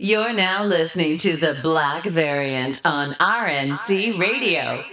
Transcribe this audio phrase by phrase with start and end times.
[0.00, 4.84] You're now listening to the Black Variant on RNC Radio.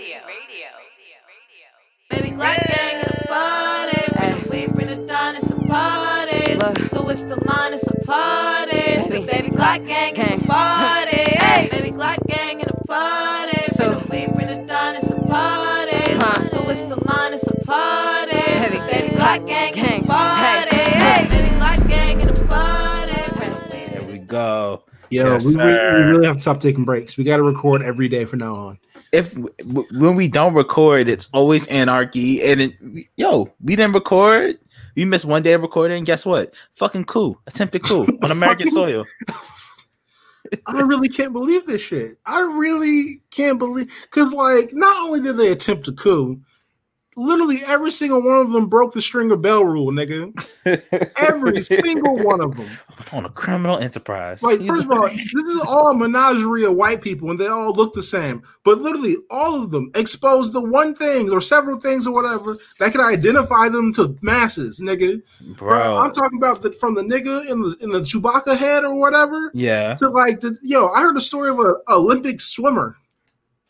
[2.09, 4.01] Baby Glock gang in the party.
[4.17, 6.31] When we bring it down, it's a party.
[6.35, 8.77] It's the so it's the line, it's a party.
[8.77, 11.17] It's the baby Glock gang, it's a party.
[11.17, 13.61] Hey, baby Glock gang in the party.
[13.61, 15.91] So- when we bring it down, it's a party.
[15.95, 16.39] It's the Huh.
[16.39, 18.35] so it's the line, it's a party.
[18.37, 19.85] It's the baby Glock gang, Gang.
[19.99, 20.75] it's a party.
[20.75, 20.99] Hey.
[20.99, 23.91] Hey, baby Glock gang in the party.
[23.91, 24.81] There we go.
[25.09, 27.17] Yo, Yes, we, we, we really have to stop taking breaks.
[27.17, 28.79] We got to record every day from now on.
[29.11, 32.43] If w- when we don't record, it's always anarchy.
[32.43, 34.57] And it, yo, we didn't record.
[34.95, 36.03] We missed one day of recording.
[36.03, 36.55] Guess what?
[36.71, 37.39] Fucking coup.
[37.47, 39.05] Attempted coup on American soil.
[40.67, 42.17] I really can't believe this shit.
[42.25, 46.39] I really can't believe because, like, not only did they attempt a coup,
[47.15, 50.33] literally every single one of them broke the stringer bell rule, nigga.
[51.17, 52.69] Every single one of them.
[53.11, 54.41] on a criminal enterprise.
[54.43, 57.71] Like, first of all, this is all a menagerie of white people, and they all
[57.73, 58.43] look the same.
[58.63, 62.91] But literally, all of them expose the one thing or several things or whatever that
[62.91, 65.21] can identify them to masses, nigga.
[65.55, 65.97] bro.
[65.97, 69.51] I'm talking about the, from the nigga in the in the Chewbacca head or whatever
[69.53, 69.95] yeah.
[69.95, 70.89] to like the yo.
[70.89, 72.97] I heard a story of an Olympic swimmer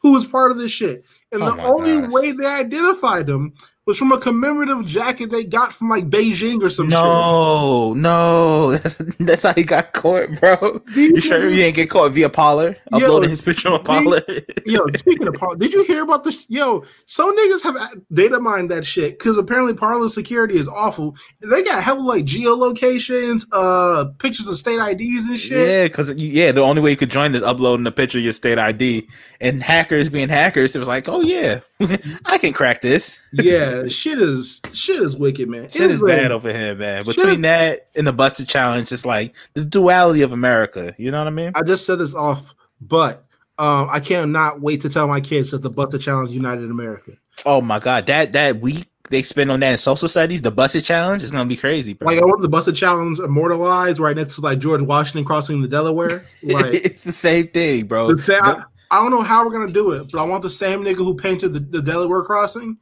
[0.06, 1.04] who was part of this shit,
[1.36, 3.54] and Oh the only way they identified him
[3.86, 6.94] was from a commemorative jacket they got from like Beijing or some shit.
[6.94, 10.82] No, no, that's, that's how he got caught, bro.
[10.96, 12.76] You sure you didn't get caught via Parler?
[12.92, 14.22] Yo, Uploading his picture on Parler.
[14.66, 16.46] Yo, speaking of Parler, did you hear about this?
[16.50, 17.78] Yo, some niggas have
[18.12, 21.16] data mined that shit because apparently Parler security is awful.
[21.42, 25.68] They got hella like geolocations, uh, pictures of state IDs and shit.
[25.68, 28.34] Yeah, because yeah, the only way you could join is uploading a picture of your
[28.34, 29.08] state ID.
[29.42, 31.60] And hackers being hackers, it was like, oh yeah,
[32.26, 33.20] I can crack this.
[33.34, 35.70] Yeah, shit is shit is wicked, man.
[35.70, 37.04] Shit It is bad over here, man.
[37.06, 40.94] Between is- that and the Buss It challenge, it's like the duality of America.
[40.98, 41.52] You know what I mean?
[41.56, 43.26] I just said this off, but
[43.58, 47.14] um, I cannot wait to tell my kids that the Buss It Challenge united America.
[47.46, 50.74] Oh my god, that that week they spend on that in social studies, the Buss
[50.76, 52.08] It challenge is gonna be crazy, bro.
[52.08, 55.62] Like I want the Buss It Challenge immortalized right next to like George Washington crossing
[55.62, 56.24] the Delaware.
[56.44, 58.10] Like it's the same thing, bro.
[58.10, 60.50] the sa- I, I don't know how we're gonna do it, but I want the
[60.50, 62.78] same nigga who painted the, the Delaware crossing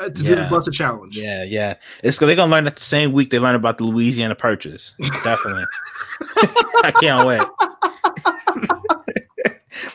[0.00, 0.50] uh, to do the Yeah.
[0.50, 1.16] Buss It Challenge.
[1.16, 1.74] Yeah, yeah.
[2.02, 4.94] It's they're gonna learn that the same week they learn about the Louisiana Purchase.
[5.22, 5.64] Definitely.
[6.84, 7.42] I can't wait.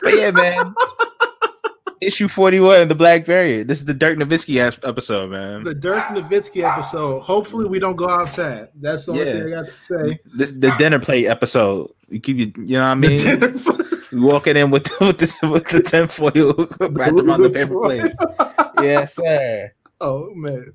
[0.02, 0.74] but yeah, man.
[2.00, 3.68] Issue 41 the Black Variant.
[3.68, 5.64] This is the Dirk Nowitzki episode, man.
[5.64, 7.20] The Dirk Nowitzki episode.
[7.20, 8.68] Hopefully, we don't go outside.
[8.80, 9.32] That's the only Yeah.
[9.34, 10.18] thing I got to say.
[10.34, 11.90] This the dinner plate episode.
[12.08, 13.60] You keep you, you know what I mean?
[14.12, 16.54] Walking in with with this with the tinfoil
[16.90, 18.12] wrapped around the paper plate.
[18.82, 19.70] Yes, sir.
[20.00, 20.72] Oh man.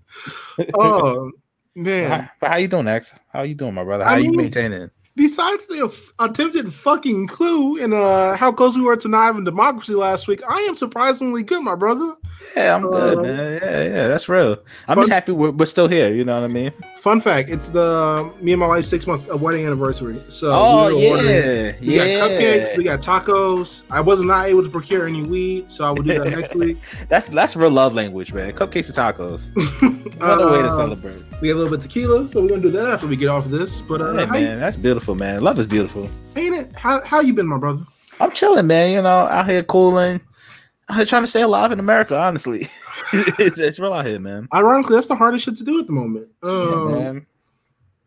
[0.74, 1.31] Oh
[1.75, 2.09] man.
[2.09, 3.19] How, but how you doing, X?
[3.31, 4.03] How you doing, my brother?
[4.06, 4.91] I How you mean- maintaining?
[5.15, 9.93] Besides the attempted fucking clue and uh how close we were to not having democracy
[9.93, 12.15] last week, I am surprisingly good, my brother.
[12.55, 13.59] Yeah, I'm good, Uh, man.
[13.63, 14.57] Yeah, yeah, that's real.
[14.87, 16.13] I'm fun- just happy we're, we're still here.
[16.13, 16.71] You know what I mean?
[16.97, 20.21] Fun fact: It's the me and my wife's six month uh, wedding anniversary.
[20.27, 22.19] So Oh we were ordering- yeah, We yeah.
[22.19, 23.81] got cupcakes, we got tacos.
[23.89, 26.77] I was not able to procure any weed, so I will do that next week.
[27.09, 28.51] That's that's real love language, man.
[28.53, 29.51] Cupcakes and tacos.
[30.15, 31.25] What a way to Uh, celebrate.
[31.41, 33.28] We got a little bit of tequila, so we're gonna do that after we get
[33.28, 33.81] off of this.
[33.81, 35.41] But uh, Yeah, how, you, man, that's beautiful, man.
[35.41, 36.09] Love is beautiful.
[36.35, 36.75] ain't it?
[36.75, 37.84] How how you been, my brother?
[38.19, 38.91] I'm chilling, man.
[38.91, 40.22] You know, out here cooling,
[40.90, 42.18] out here trying to stay alive in America.
[42.18, 42.69] Honestly,
[43.13, 44.47] it's, it's real out here, man.
[44.53, 46.28] Ironically, that's the hardest shit to do at the moment.
[46.41, 47.25] Yeah, Um, man.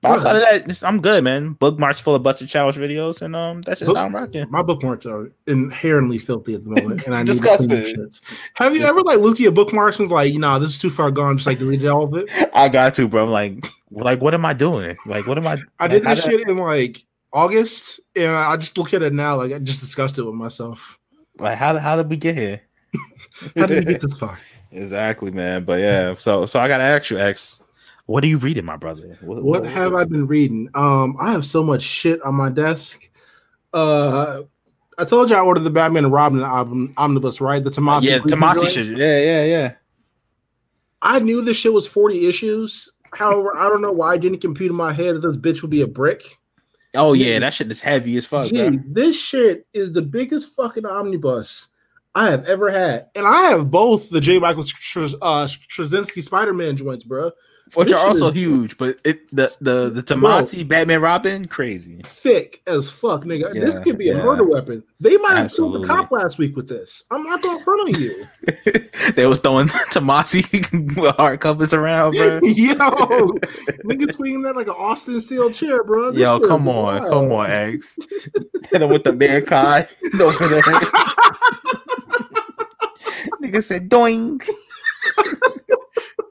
[0.00, 1.54] But outside of that, I'm good, man.
[1.54, 4.48] Bookmarks full of Buss It challenge videos, and um, that's just Book- how I'm rocking.
[4.48, 8.20] My bookmarks are inherently filthy at the moment, and I need to clean shits.
[8.54, 10.90] Have you ever like looked at your bookmarks and was like, nah, this is too
[10.90, 12.28] far gone, just like deleted all of it?
[12.54, 13.24] I got to, bro.
[13.24, 14.96] I'm like, like, what am I doing?
[15.04, 15.58] Like, what am I?
[15.80, 19.52] I did this shit in like August, and I just look at it now, like
[19.52, 20.98] I just discussed it with myself.
[21.38, 22.60] Like, how how did we get here?
[23.56, 24.38] How did we get this far?
[24.72, 25.64] exactly, man.
[25.64, 27.62] But yeah, so so I gotta ask you, X,
[28.08, 29.18] what are you reading, my brother?
[29.20, 30.70] What have I been reading?
[30.74, 33.06] Um, I have so much shit on my desk.
[33.74, 34.44] Uh,
[34.96, 37.62] I told you I ordered the Batman and Robin album omnibus, right?
[37.62, 38.04] The Tomasi.
[38.04, 38.86] yeah, Tomasi shit.
[38.96, 39.74] Yeah, yeah, yeah.
[41.02, 42.90] I knew this shit was 40 issues.
[43.12, 45.70] However, I don't know why I didn't compute in my head that this bitch would
[45.70, 46.38] be a brick.
[46.94, 48.46] Oh yeah, that shit is heavy as fuck.
[48.46, 48.82] Gee, bro.
[48.86, 51.68] this shit is the biggest fucking omnibus
[52.14, 53.08] I have ever had.
[53.14, 54.38] And I have both the J.
[54.38, 57.32] Michael Str- uh, Spider Man joints, bro.
[57.74, 58.76] Which are also huge.
[58.78, 62.02] But it the the the Tomasi Batman Robin crazy.
[62.04, 63.52] thick as fuck, nigga.
[63.52, 64.82] this could be a murder weapon.
[65.00, 67.04] They might have killed the cop last week with this.
[67.10, 68.26] I'm not going front of you.
[69.14, 72.40] they was throwing Tomasi hard covers around, bro.
[72.42, 72.74] Yo,
[73.84, 76.10] nigga swinging that like an Austin steel chair, bro.
[76.10, 77.10] This Yo, come on, wild.
[77.10, 77.98] come on, X.
[78.70, 79.86] Hit him with the mankind
[80.20, 80.62] over there.
[83.42, 84.40] Nigga said doing.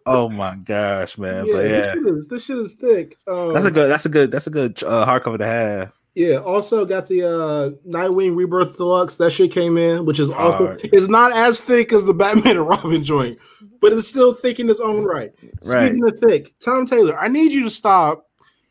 [0.07, 1.45] Oh my gosh, man!
[1.45, 3.17] Yeah, but This, shit is, this shit is thick.
[3.27, 5.91] Um, that's a good, that's a good, that's a good uh, hardcover to have.
[6.15, 9.15] Yeah, also got the uh Nightwing Rebirth Deluxe.
[9.17, 12.67] That shit came in, which is also it's not as thick as the Batman and
[12.67, 13.37] Robin joint,
[13.81, 15.31] but it's still thick in its own right.
[15.65, 15.89] Right.
[15.89, 18.25] Speaking of thick, Tom Taylor, I need you to stop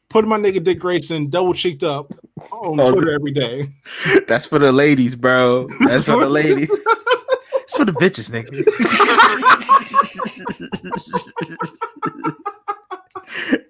[0.08, 2.12] putting my nigga Dick Grayson double cheeked up
[2.50, 3.68] on Oh, Twitter every day.
[4.26, 5.68] That's for the ladies, bro.
[5.84, 6.68] That's for the ladies.
[6.70, 8.50] It's for the bitches, nigga.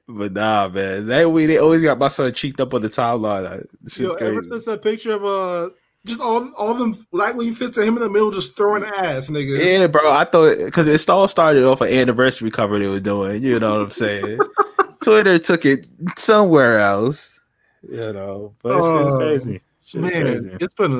[0.09, 1.07] But nah, man.
[1.07, 3.67] That way they always got my son cheeked up on the timeline.
[3.89, 4.51] She's Yo, ever crazy.
[4.51, 5.71] since that picture of uh
[6.05, 9.59] just all all them Nightwing fits of him in the middle just throwing ass, nigga.
[9.65, 10.11] Yeah, bro.
[10.11, 13.43] I thought because it all started off an anniversary cover they were doing.
[13.43, 14.39] You know what I'm saying?
[15.03, 15.87] Twitter took it
[16.17, 17.41] somewhere else.
[17.89, 19.61] You know, but it's Oh, crazy.
[19.85, 20.57] Shit's Man, crazy.
[20.61, 20.93] it's been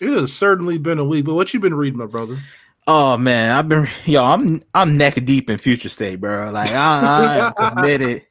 [0.00, 1.24] a it has certainly been a week.
[1.24, 2.36] But what you been reading, my brother?
[2.86, 4.24] Oh man, I've been yo.
[4.24, 6.50] I'm I'm neck deep in future state, bro.
[6.50, 8.26] Like I, I am committed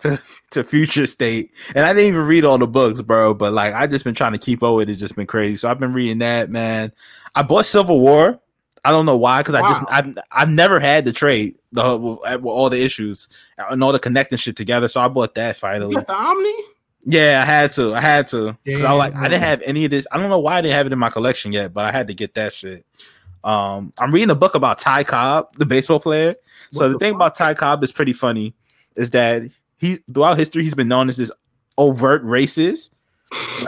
[0.00, 0.20] to
[0.50, 3.34] to future state, and I didn't even read all the books, bro.
[3.34, 4.92] But like I just been trying to keep up with it.
[4.92, 5.56] It's just been crazy.
[5.56, 6.92] So I've been reading that, man.
[7.34, 8.40] I bought Civil War.
[8.84, 12.44] I don't know why, because I just I've, I've never had the trade the with
[12.44, 13.28] all the issues
[13.58, 14.86] and all the connecting shit together.
[14.86, 15.90] So I bought that finally.
[15.90, 16.54] You got the Omni?
[17.04, 17.94] Yeah, I had to.
[17.94, 18.56] I had to.
[18.64, 20.06] Cause I like, I didn't have any of this.
[20.12, 22.06] I don't know why I didn't have it in my collection yet, but I had
[22.08, 22.86] to get that shit.
[23.46, 26.34] Um, I'm reading a book about Ty Cobb, the baseball player.
[26.72, 27.18] so the, the thing fuck?
[27.18, 28.56] about Ty Cobb is pretty funny,
[28.96, 29.42] is that
[29.78, 31.30] he throughout history he's been known as this
[31.78, 32.90] overt racist,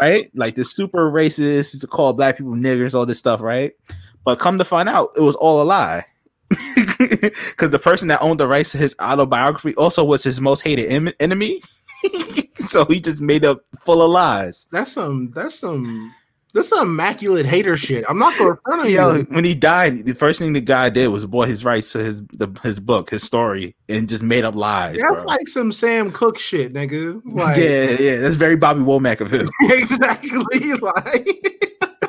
[0.01, 0.31] right?
[0.35, 3.73] Like this super racist to call black people niggers, all this stuff, right?
[4.25, 6.05] But come to find out, it was all a lie.
[6.99, 10.91] Because the person that owned the rights to his autobiography also was his most hated
[10.91, 11.63] em- enemy.
[12.57, 14.67] so he just made up full of lies.
[14.73, 16.13] That's some that's some
[16.55, 18.05] that's some immaculate hater shit.
[18.09, 19.27] I'm not going to front of Yo, you.
[19.31, 22.23] when he died, the first thing the guy did was bought his rights to his
[22.29, 24.99] the, his book, his story, and just made up lies.
[25.01, 25.25] That's bro.
[25.25, 27.23] like some Sam Cooke shit, nigga.
[27.39, 29.49] Like yeah, yeah, that's very Bobby Womack of him.
[29.63, 30.73] exactly.
[30.81, 32.08] Like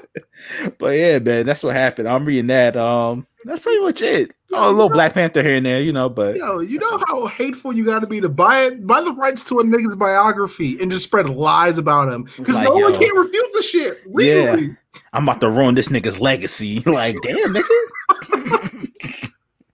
[0.78, 2.08] but yeah, man, that's what happened.
[2.08, 2.76] I'm reading that.
[2.78, 4.32] Um, that's pretty much it.
[4.52, 7.28] Oh, a little Black Panther here and there, you know, but yo, you know how
[7.28, 10.78] hateful you got to be to buy it, buy the rights to a nigga's biography
[10.82, 13.00] and just spread lies about him because Like, no one yo.
[13.00, 14.76] can refute the shit legally.
[15.14, 16.80] I'm about to ruin this nigga's legacy.
[16.86, 18.90] like, damn, nigga,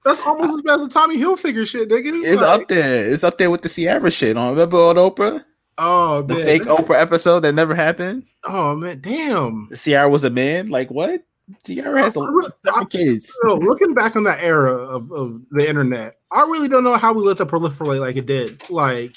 [0.04, 2.12] That's almost as bad as the Tommy Hilfiger shit, nigga.
[2.24, 3.12] it's Like, up there.
[3.12, 4.38] It's up there with the Ciara shit.
[4.38, 5.44] On remember on Oprah,
[5.78, 8.24] Oh the man, fake Oprah episode that never happened.
[8.46, 9.70] oh man, damn.
[9.76, 10.70] Ciara was a man.
[10.70, 11.24] Like what?
[11.64, 13.32] Ciara has a re- different kids.
[13.44, 17.14] So looking back on that era of, of the internet, I really don't know how
[17.14, 18.68] we let that proliferate like it did.
[18.70, 19.16] Like,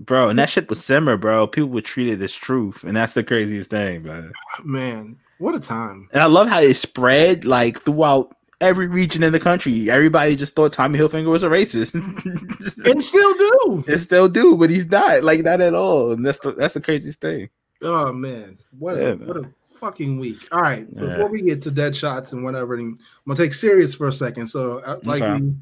[0.00, 0.28] bro.
[0.28, 1.46] And that shit was simmer, bro.
[1.46, 4.32] People would treat it as truth, and that's the craziest thing, man.
[4.64, 6.08] man, what a time.
[6.12, 9.90] And I love how it spread like throughout every region in the country.
[9.90, 11.92] Everybody just thought Tommy Hilfiger was a racist,
[12.86, 13.84] And still do.
[13.86, 15.22] and still do, but he's not.
[15.22, 16.12] Like not at all.
[16.12, 17.50] And that's the that's the craziest thing.
[17.82, 19.26] Oh man, what Yeah, a, man.
[19.28, 19.50] what a
[19.80, 20.46] fucking week.
[20.52, 21.00] All right, Yeah.
[21.00, 24.46] before we get to dead shots and whatever, I'm gonna take serious for a second.
[24.46, 25.40] So, uh, like Okay.
[25.42, 25.54] we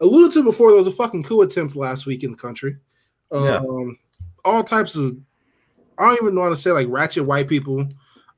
[0.00, 2.76] alluded to before, there was a fucking coup attempt last week in the country.
[3.30, 3.62] Um, Yeah.
[4.44, 5.16] all types of
[5.98, 7.88] I don't even want to say like ratchet white people.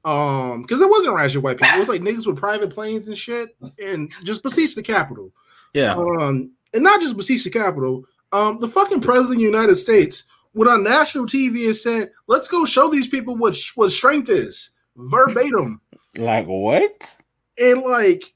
[0.04, 3.18] Um, because it wasn't ratchet white people, it was like niggas with private planes and
[3.18, 3.54] shit,
[3.84, 5.32] and just besiege the Capitol.
[5.74, 8.04] Yeah, Um, and not just besiege the Capitol.
[8.32, 12.48] Um, the fucking president of the United States went on national TV and said, "Let's
[12.48, 15.80] go show these people what what strength is." Verbatim,
[16.16, 17.16] like what?
[17.58, 18.34] and like,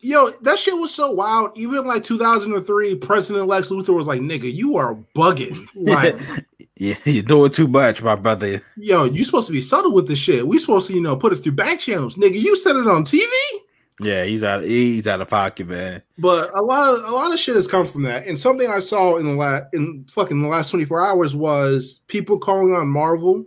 [0.00, 1.56] yo, that shit was so wild.
[1.56, 6.18] Even like 2003, President Lex Luthor was like, "Nigga, you are bugging." Like,
[6.76, 8.62] yeah, you're doing too much, my brother.
[8.76, 10.46] yo, you supposed to be subtle with this shit.
[10.46, 12.40] We supposed to, you know, put it through back channels, nigga.
[12.40, 13.26] You said it on TV.
[14.00, 14.62] Yeah, he's out.
[14.62, 16.02] Of, He's out of pocket, man.
[16.18, 18.26] But a lot of a lot of shit has come from that.
[18.26, 22.38] And something I saw in the last in fucking the last 24 hours was people
[22.38, 23.46] calling on Marvel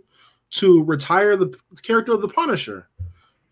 [0.52, 2.88] to retire the character of the Punisher.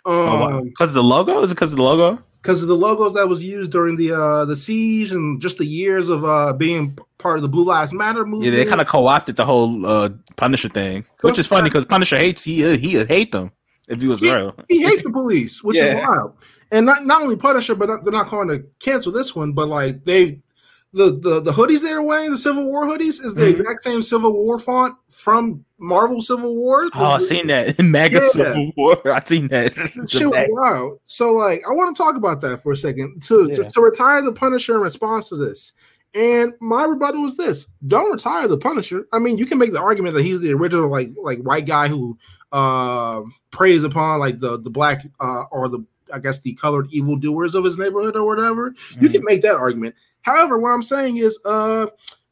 [0.05, 2.21] Oh, Um Because the logo is it because of the logo?
[2.43, 5.65] Because of the logos that was used during the uh the siege and just the
[5.67, 8.45] years of uh being part of the Blue Lives Matter movement.
[8.53, 12.17] Yeah, they kind of co-opted the whole uh, Punisher thing, which is funny because Punisher
[12.17, 13.51] hates he uh, he would hate them
[13.89, 14.35] if he was Yeah.
[14.35, 14.55] real.
[14.69, 16.35] he hates the police, which is wild.
[16.71, 19.69] And not, not only Punisher, but not, they're not calling to cancel this one, but
[19.69, 20.41] like they
[20.93, 23.61] the, the the hoodies they're wearing, the Civil War hoodies, is the Mhm.
[23.61, 26.89] exact same Civil War font from Marvel Civil War.
[26.95, 28.29] Oh, I seen that in MAGA Yeah.
[28.29, 28.97] Civil War.
[29.15, 29.75] I seen that.
[30.09, 30.99] Shit wild.
[31.05, 33.23] So, like, I want to talk about that for a second.
[33.25, 33.69] To, to Yeah.
[33.69, 35.75] to retire the Punisher in response to this,
[36.15, 39.07] and my rebuttal was this: Don't retire the Punisher.
[39.13, 41.89] I mean, you can make the argument that he's the original, like, like white guy
[41.89, 42.17] who
[42.53, 47.55] uh, preys upon like the the black uh, or the I guess the colored evildoers
[47.55, 48.73] of his neighborhood or whatever.
[48.99, 49.13] You Mhm.
[49.13, 49.95] can make that argument.
[50.23, 51.87] However, what I'm saying is, uh,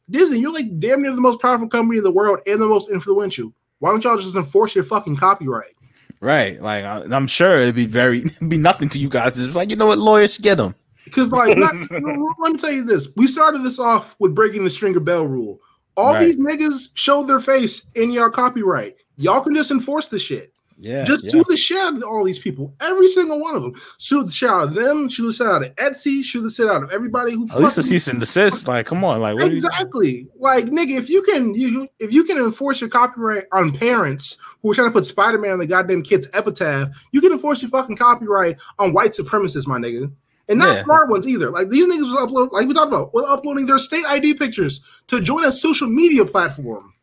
[0.09, 2.89] Disney, you're like damn near the most powerful company in the world and the most
[2.89, 3.53] influential.
[3.79, 5.75] Why don't y'all just enforce your fucking copyright?
[6.19, 6.61] Right.
[6.61, 9.39] Like I, I'm sure it'd be very it'd be nothing to you guys.
[9.39, 10.75] It's like you know what, lawyers get them.
[11.05, 14.69] Because, like, not, let me tell you this: we started this off with breaking the
[14.69, 15.61] stringer bell rule.
[15.95, 16.19] All Right.
[16.19, 18.95] these niggas show their face in y'all copyright.
[19.15, 20.51] Y'all can just enforce the shit.
[20.79, 21.03] Yeah.
[21.03, 21.31] just yeah.
[21.31, 23.73] sue the shit out of all these people, every single one of them.
[23.97, 25.09] Sue the shit out of them.
[25.09, 26.23] Sue the shit out of Etsy.
[26.23, 27.47] Sue the shit out of everybody who.
[27.49, 28.67] At least a cease and desist.
[28.67, 30.27] Like, come on, like what Exactly.
[30.39, 34.71] Like nigga, if you can you if you can enforce your copyright on parents who
[34.71, 37.97] are trying to put Spider-Man on the goddamn kid's epitaph, you can enforce your fucking
[37.97, 40.11] copyright on white supremacists, my nigga.
[40.49, 40.83] And not Yeah.
[40.83, 41.49] smart ones either.
[41.49, 44.79] Like these niggas was upload like we talked about, was uploading their state ID pictures
[45.07, 46.93] to join a social media platform.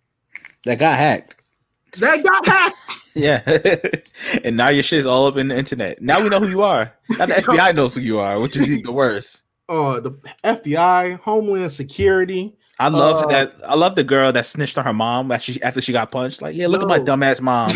[0.65, 1.37] that got hacked.
[1.99, 3.04] That got hacked.
[3.15, 3.43] Yeah.
[4.45, 6.03] and now your shit's all up in the internet.
[6.03, 6.93] Now we know who you are.
[7.19, 9.43] Now the FBI knows who you are, which is the worst.
[9.69, 10.11] Uh the
[10.45, 12.57] FBI, Homeland Security.
[12.81, 13.55] I love Uh, that.
[13.65, 16.43] I love the girl that snitched on her mom after she, after she got punched.
[16.43, 17.71] Like, yeah, look at my dumbass mom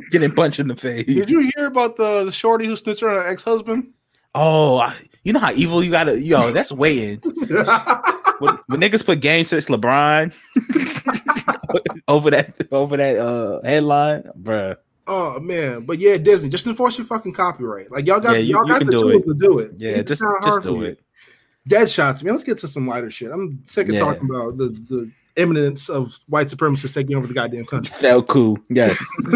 [0.10, 1.04] getting punched in the face.
[1.04, 3.92] Did you hear about the, the shorty who snitched on her ex-husband?
[4.34, 4.94] Oh, I,
[5.24, 6.18] you know how evil you gotta.
[6.20, 7.20] Yo, that's waiting.
[8.38, 10.32] when, when niggas put game six LeBron
[12.08, 14.76] over that over that uh headline, bruh.
[15.08, 17.90] Oh man, but yeah, Disney, just enforce your fucking copyright.
[17.92, 19.26] Like y'all got, Yeah, you- y'all you got the tools it.
[19.26, 19.72] to do it.
[19.76, 21.00] Yeah, It's just just do it.
[21.68, 22.32] Dead shots, man.
[22.34, 23.30] Let's get to some lighter shit.
[23.30, 24.00] I'm sick of Yeah.
[24.00, 27.94] talking about the the imminence of white supremacists taking over the goddamn country.
[28.00, 28.58] Felt cool.
[28.68, 28.96] Yes.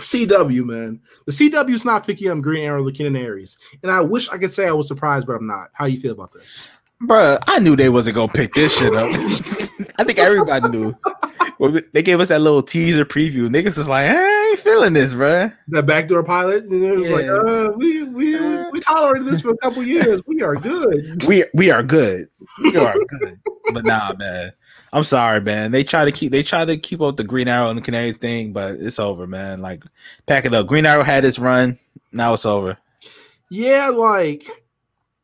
[0.00, 1.00] CW, man.
[1.26, 3.58] The CW is not picking up Green Arrow, the Aries.
[3.82, 5.70] and I wish I could say I was surprised, but I'm not.
[5.72, 6.64] How you feel about this?
[7.02, 9.08] Bruh, I knew they wasn't gonna pick this shit up.
[9.98, 10.94] I think everybody knew.
[11.58, 13.48] When they gave us that little teaser preview.
[13.48, 15.52] Niggas was like, I ain't feeling this, bruh.
[15.68, 17.32] That backdoor pilot, and it was like, Yeah.
[17.32, 18.70] uh, we we Uh.
[18.72, 20.20] we tolerated this for a couple years.
[20.26, 21.24] We are good.
[21.28, 22.28] We we are good.
[22.62, 23.38] We are good.
[23.72, 24.52] But nah, man.
[24.92, 25.70] I'm sorry, man.
[25.70, 28.16] They try to keep they try to keep up the Green Arrow and the Canaries
[28.16, 29.60] thing, but it's over, man.
[29.60, 29.84] Like,
[30.26, 30.66] pack it up.
[30.66, 31.78] Green Arrow had its run.
[32.10, 32.78] Now it's over.
[33.50, 34.46] Yeah, like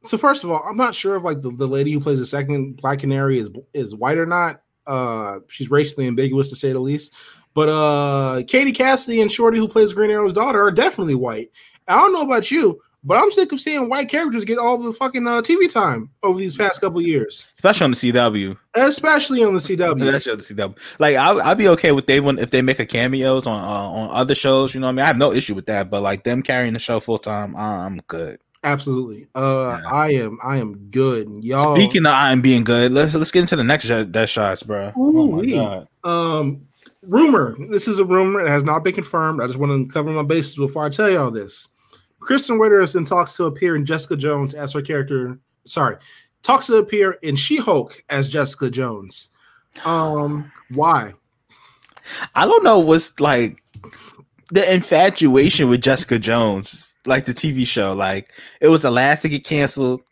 [0.07, 0.17] so.
[0.19, 2.77] First of all, I'm not sure if like the, the lady who plays the second
[2.77, 4.63] Black Canary is is white or not.
[4.87, 7.15] Uh, she's racially ambiguous to say the least.
[7.55, 11.51] But uh, Katie Cassidy and Shorty, who plays Green Arrow's daughter, are definitely white.
[11.87, 14.93] I don't know about you, but I'm sick of seeing white characters get all the
[14.93, 18.57] fucking uh, TV time over these past couple years, Especially on the CW.
[18.75, 20.03] especially on the CW.
[20.05, 20.79] Especially on the CW.
[20.99, 23.89] Like, I, I'd be okay with they when if they make a cameos on uh,
[23.91, 24.75] on other shows.
[24.75, 25.03] You know what I mean?
[25.05, 25.91] I have no issue with that.
[25.91, 28.41] But like them carrying the show full time, I'm good.
[28.65, 29.27] Absolutely.
[29.35, 29.91] Uh, Yeah.
[29.93, 30.39] I am.
[30.43, 31.29] I am good.
[31.45, 31.77] Y'all.
[31.77, 34.93] Speaking of I'm being good, let's let's get into the next sh- death shots, bro.
[34.97, 35.57] Oh my Ooh-wee.
[35.57, 35.87] god.
[36.03, 36.67] Um,
[37.03, 37.57] rumor.
[37.71, 38.41] This is a rumor.
[38.41, 39.41] It has not been confirmed.
[39.43, 41.69] I just want to cover my bases before I tell you all this.
[42.21, 45.39] Krysten Ritter is in talks to appear in Jessica Jones as her character.
[45.67, 45.97] Sorry,
[46.43, 49.29] talks to appear in She-Hulk as Jessica Jones.
[49.85, 51.13] Um, why?
[52.35, 53.63] I don't know what's like
[54.51, 57.93] the infatuation with Jessica Jones, like the TV show.
[57.93, 60.03] Like it was the last to get canceled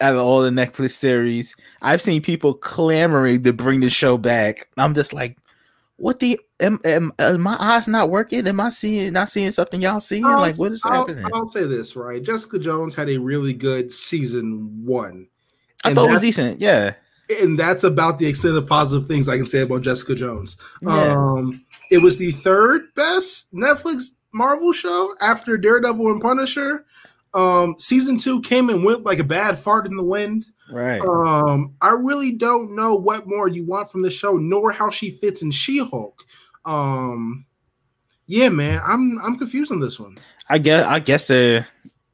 [0.00, 1.54] out of all the Netflix series.
[1.82, 4.68] I've seen people clamoring to bring the show back.
[4.76, 5.38] I'm just like,
[5.96, 8.46] what the am, am, am my eyes not working?
[8.48, 10.24] Am I seeing not seeing something y'all seeing?
[10.24, 11.24] I'll- like what is I'll, happening?
[11.32, 12.22] I'll say this right.
[12.22, 15.28] Jessica Jones had a really good season one,
[15.84, 16.60] I and thought it was decent.
[16.60, 16.94] Yeah.
[17.40, 20.56] and that's about the extent of positive things I can say about Jessica Jones.
[20.82, 21.12] Yeah.
[21.16, 26.84] Um, it was the third best Netflix Marvel show after Daredevil and Punisher.
[27.32, 30.46] Um, season two came and went like a bad fart in the wind.
[30.70, 31.00] right.
[31.00, 35.10] Um, I really don't know what more you want from the show, nor how she
[35.10, 36.22] fits in She-Hulk.
[36.64, 37.46] Um,
[38.26, 40.16] yeah, man, I'm I'm confused on this one.
[40.48, 41.64] I guess I guess uh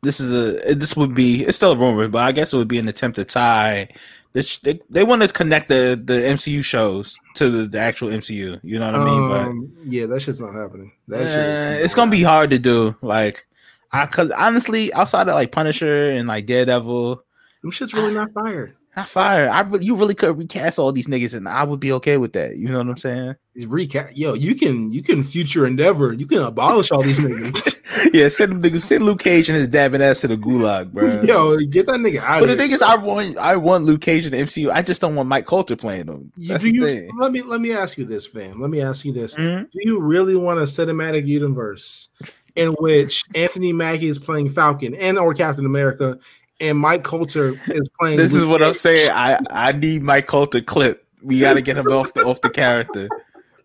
[0.02, 2.68] this is a this would be it's still a rumor, but I guess it would
[2.68, 3.88] be an attempt to tie
[4.32, 8.60] they, they want to connect the the MCU shows to the, the actual MCU.
[8.62, 9.28] You know what I mean?
[9.28, 10.92] but Um, yeah, that shit's not happening.
[11.08, 12.96] That uh, shit, it's gonna be hard to do.
[13.02, 13.46] Like
[13.92, 17.24] I cause honestly, outside of like Punisher and like Daredevil,
[17.62, 18.76] Them shit's really not fired.
[18.96, 19.48] Not fire.
[19.48, 22.32] I re- you really could recast all these niggas, and I would be okay with
[22.32, 22.56] that.
[22.56, 23.36] You know what I'm saying?
[23.54, 24.16] It's recast.
[24.16, 26.12] Yo, you can you can future endeavor.
[26.12, 27.80] You can abolish all these niggas.
[28.12, 31.22] yeah, send them niggas, send Luke Cage and his dabbing ass to the gulag, bro.
[31.22, 32.56] Yo, get that nigga out but the here.
[32.56, 34.72] thing is, I want I want Luke Cage in the MCU.
[34.72, 37.96] I just don't want Mike Colter playing That's do you, let me let me ask
[37.96, 38.60] you this, fam.
[38.60, 39.70] Let me ask you this: Mhm.
[39.70, 42.08] Do you really want a cinematic universe
[42.56, 46.18] in which Anthony Mackie is playing Falcon and or Captain America,
[46.60, 48.18] and Mike Colter is playing?
[48.18, 49.10] This is what I'm saying.
[49.12, 51.06] I I need Mike Colter clip.
[51.22, 53.08] We got to get him off the off the character.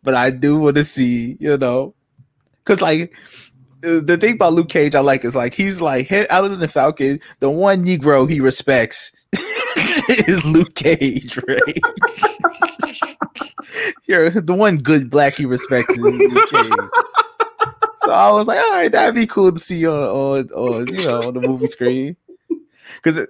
[0.04, 1.96] But I do want to see, you know,
[2.64, 3.16] because like
[3.84, 6.60] uh, the thing about Luke Cage, I like is like he's like he- other than
[6.60, 9.12] the Falcon, the one Negro he respects
[10.28, 11.80] is Luke Cage, right?
[14.06, 16.72] You're the one good black he respects is Luke Cage.
[18.06, 21.06] So I was like, all right, that'd be cool to see on on, on you
[21.06, 22.16] know on the movie screen.
[23.06, 23.28] Because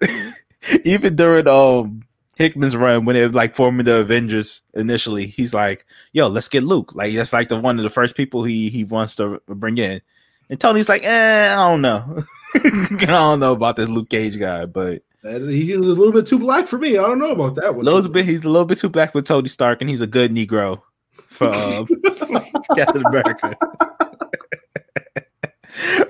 [0.86, 2.01] even during um
[2.38, 6.63] Hickman's run when it was like forming the Avengers initially, he's like, "Yo, let's get
[6.63, 9.77] Luke." Like that's like the one of the first people he he wants to bring
[9.77, 10.01] in.
[10.50, 12.24] And Tony's like, "Eh, I don't know.
[12.55, 16.67] I don't know about this Luke Cage guy, but He's a little bit too black
[16.67, 17.00] for me.
[17.00, 17.84] I don't know about that a one.
[17.84, 20.32] little bit he's a little bit too black with Tony Stark, and he's a good
[20.32, 20.84] Negro
[21.27, 21.88] for um,
[22.75, 23.58] Captain America."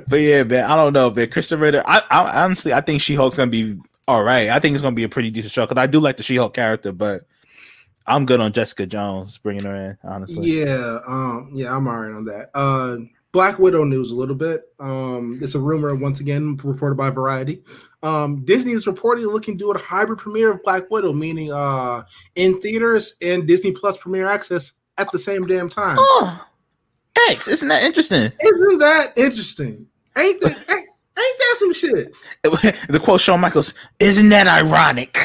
[0.08, 1.28] But yeah, man, I don't know, man.
[1.28, 4.50] Krysten Ritter, I, I honestly, I think She Hulk's gonna be all right.
[4.50, 6.36] I think it's gonna be a pretty decent show because I do like the She
[6.36, 7.24] Hulk character, but
[8.08, 9.98] I'm good on Jessica Jones bringing her in.
[10.04, 12.50] Honestly, Yeah, um, yeah, I'm alright on that.
[12.54, 12.98] Uh,
[13.32, 14.64] Black Widow news a little bit.
[14.80, 17.64] Um, it's a rumor once again reported by Variety.
[18.02, 22.04] Um, Disney is reportedly looking to do a hybrid premiere of Black Widow, meaning uh,
[22.36, 25.98] in theaters and Disney Plus premiere access at the same damn time.
[26.00, 26.46] Oh,
[27.30, 28.32] X, isn't that interesting?
[28.42, 29.88] Isn't that interesting?
[30.18, 32.14] Ain't that ain't, ain't that some shit?
[32.44, 35.18] the quote Shawn Michaels, isn't that ironic?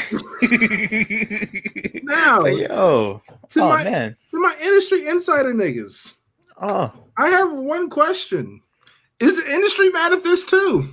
[2.02, 6.16] Now, Like, yo, to oh my man, to my industry insider niggas,
[6.60, 8.60] oh, I have one question:
[9.20, 10.88] Is the industry mad at this too?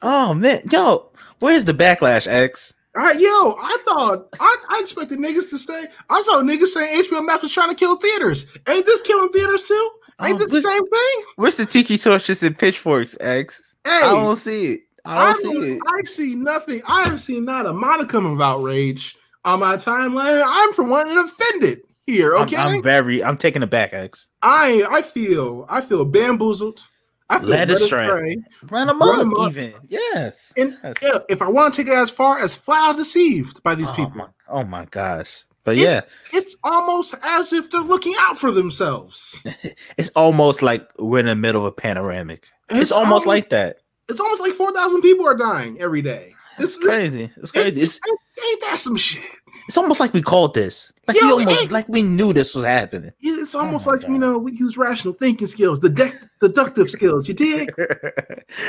[0.00, 2.74] oh man, yo, where's the backlash, X?
[2.96, 5.84] All right, yo, I thought I, I expected niggas to stay.
[6.10, 8.46] I saw niggas saying HBO Max was trying to kill theaters.
[8.68, 9.90] Ain't this killing theaters too?
[10.24, 11.24] Ain't Oh, this the same thing?
[11.36, 13.60] Where's the tiki torches and pitchforks, X?
[13.84, 14.80] Hey, I don't see it.
[15.04, 15.80] I I, don't see it.
[15.88, 16.80] I see nothing.
[16.88, 20.42] I have seen not a modicum of outrage on my timeline.
[20.44, 22.34] I'm for one offended here.
[22.36, 23.22] I'm- Okay, I'm, very.
[23.24, 24.28] I'm taking it back, X.
[24.42, 26.82] I I feel I feel bamboozled.
[27.30, 28.04] I feel Led led astray.
[28.04, 28.36] astray.
[28.70, 29.50] Run them Run up, 'em up.
[29.52, 29.72] even.
[29.88, 30.52] Yes.
[30.56, 30.94] And Yes.
[31.02, 33.88] yeah, if I want to take it as far as flat out deceived by these
[33.90, 35.44] oh people, My, oh my gosh.
[35.64, 39.40] But It's- yeah, it's almost as if they're looking out for themselves.
[39.96, 42.48] it's almost like we're in the middle of a panoramic.
[42.70, 43.78] It's, almost like that.
[44.08, 46.34] it's almost like four thousand people are dying every day.
[46.62, 47.30] It's crazy.
[47.36, 47.80] It's crazy.
[47.80, 49.22] It's, Ain't, ain't that some shit?
[49.68, 50.92] it's almost like we called this.
[51.08, 53.10] Like Yo, we almost like we knew this was happening.
[53.20, 56.90] It's oh almost my like you know we use rational thinking skills, the deduct- deductive
[56.90, 57.28] skills.
[57.28, 57.72] You dig?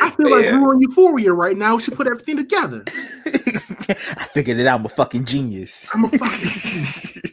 [0.01, 0.60] I feel like Yeah.
[0.62, 1.75] we're on Euphoria right now.
[1.75, 2.84] We should put everything together.
[3.25, 4.79] I figured it out.
[4.79, 5.89] I'm a fucking genius.
[5.93, 7.32] I'm a fucking.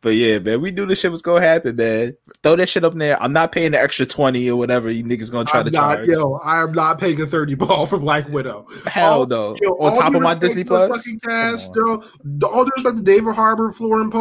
[0.00, 2.16] but yeah, man, we knew this shit was gonna happen, man.
[2.42, 3.20] Throw that shit up there.
[3.22, 5.94] I'm not paying the extra twenty or whatever you niggas gonna try I'm to not,
[5.96, 6.08] charge.
[6.08, 8.66] yo, I am not paying a thirty ball for Black Widow.
[8.86, 9.56] Hell all- no.
[9.62, 10.90] Yo, On top of my Disney Plus.
[10.96, 12.02] fucking cast, yo,
[12.44, 14.14] all due respect to David Harbour, Florence,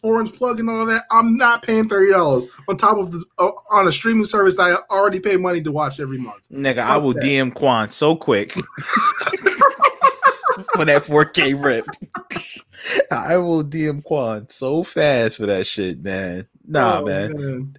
[0.00, 1.02] Florence Pugh, and all that.
[1.10, 4.70] I'm not paying thirty dollars on top of the uh, on a streaming service that
[4.90, 6.42] I already pay money to watch every month.
[6.52, 7.22] Nigga, I will that.
[7.22, 8.54] DM Quan so quick
[10.76, 11.86] for that 4K rip.
[13.10, 16.46] I will DM Quan so fast for that shit, man.
[16.66, 17.76] Nah, Oh, man.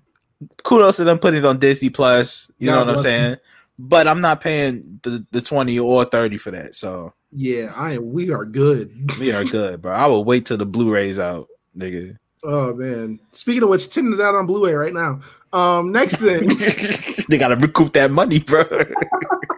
[0.64, 2.52] Kudos to them putting it on Disney Plus.
[2.60, 3.38] You know God what I'm saying?
[3.80, 6.76] But I'm not paying the, the 20 or 30 for that.
[6.76, 8.12] So Yeah, I am.
[8.12, 8.92] We are good.
[9.20, 9.92] we are good, bro.
[9.94, 12.18] I will wait till the Blu-rays out, nigga.
[12.44, 13.20] Oh man.
[13.32, 15.22] Speaking of which, Tenet's out on Blu-ray right now.
[15.54, 16.48] Um, next thing,
[17.30, 18.64] they gotta recoup that money, bro.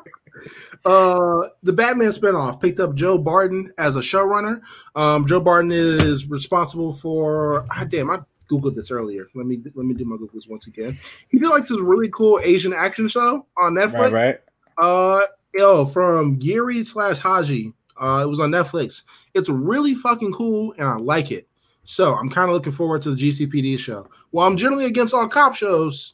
[0.85, 4.61] uh, the Batman spinoff picked up Joe Barton as a showrunner.
[4.95, 7.65] Um, Joe Barton is responsible for.
[7.71, 9.27] Ah, damn, I googled this earlier.
[9.35, 10.97] Let me let me do my googles once again.
[11.29, 14.11] He did like this really cool Asian action show on Netflix.
[14.11, 14.39] right, right.
[14.77, 15.21] Uh,
[15.53, 17.73] yo, from Giri slash Haji.
[17.97, 19.03] Uh, it was on Netflix.
[19.33, 21.49] It's really fucking cool, and I like it.
[21.83, 24.07] So I'm kind of looking forward to the GCPD show.
[24.31, 26.13] While I'm generally against all cop shows,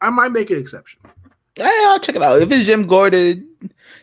[0.00, 1.00] I might make an exception.
[1.58, 2.40] Yeah, I'll check it out.
[2.40, 3.48] If it's Jim Gordon,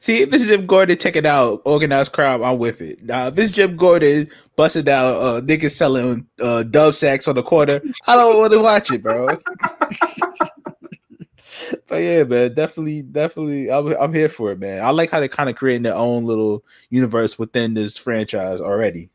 [0.01, 1.61] see if it's Jim Gordon, check it out.
[1.65, 3.01] Organized crime, I'm with it.
[3.03, 7.43] Now, if it's Jim Gordon busting down uh niggas selling uh dove sacks on the
[7.43, 9.27] corner, I don't want to watch it, bro.
[11.87, 14.83] but yeah, man, definitely, definitely, I'm I'm here for it, man.
[14.83, 19.09] I like how they're kind of creating their own little universe within this franchise already.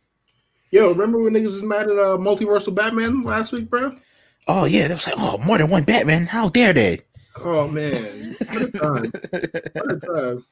[0.70, 3.94] Yo, remember when niggas was mad at uh, multiversal Batman last week, bro?
[4.48, 6.24] Oh yeah, they was like, oh, more than one Batman.
[6.26, 7.00] How dare they?
[7.38, 9.12] Oh man, what a time!
[9.72, 10.46] What a time!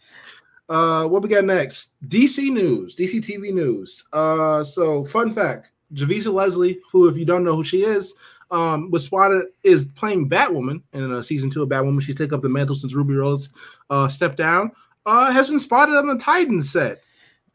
[0.68, 1.92] Uh, what we got next?
[2.06, 4.04] DC news, DC TV news.
[4.12, 8.14] Uh, so fun fact: Javicia Leslie, who, if you don't know who she is,
[8.50, 12.02] um, was spotted is playing Batwoman in uh, season two of Batwoman.
[12.02, 13.50] She took up the mantle since Ruby Rose
[13.90, 14.72] uh, stepped down.
[15.06, 17.02] Uh, has been spotted on the Titans set.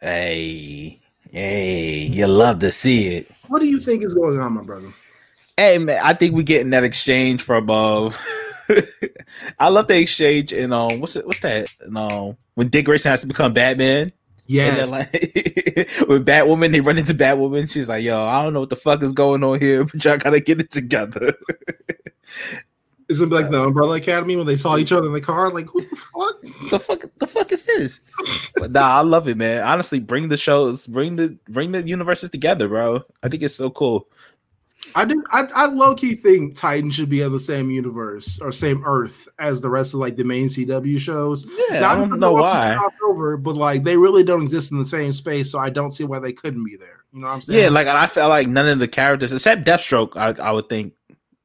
[0.02, 1.00] Hey,
[1.32, 3.32] hey, you love to see it.
[3.48, 4.92] What do you think is going on, my brother?
[5.56, 8.12] Hey man, I think we getting that exchange from uh
[9.60, 11.68] I love the exchange and um what's it what's that?
[11.88, 14.12] No, when Dick Grayson has to become Batman.
[14.46, 14.70] Yes.
[14.70, 15.12] And then like
[16.08, 17.72] with Batwoman, they run into Batwoman.
[17.72, 20.18] She's like, "Yo, I don't know what the fuck is going on here, but y'all
[20.18, 21.34] gotta get it together."
[23.10, 25.50] It's gonna be like the Umbrella Academy when they saw each other in the car.
[25.52, 26.42] Like, who the fuck?
[26.72, 28.00] the fuck, the fuck is this?
[28.56, 29.62] But nah, I love it, man.
[29.62, 33.04] Honestly, bring the shows, bring the bring the universes together, bro.
[33.22, 34.08] I think it's so cool.
[34.96, 35.24] I do.
[35.32, 39.28] I, I low key think Titan should be on the same universe or same Earth
[39.40, 41.46] as the rest of like the main CW shows.
[41.70, 42.78] Yeah, Now, I don't know why.
[43.04, 46.04] Over, but like they really don't exist in the same space, so I don't see
[46.04, 47.04] why they couldn't be there.
[47.14, 47.62] You know what I'm saying?
[47.62, 50.16] Yeah, like I felt like none of the characters except Deathstroke.
[50.16, 50.94] I, I would think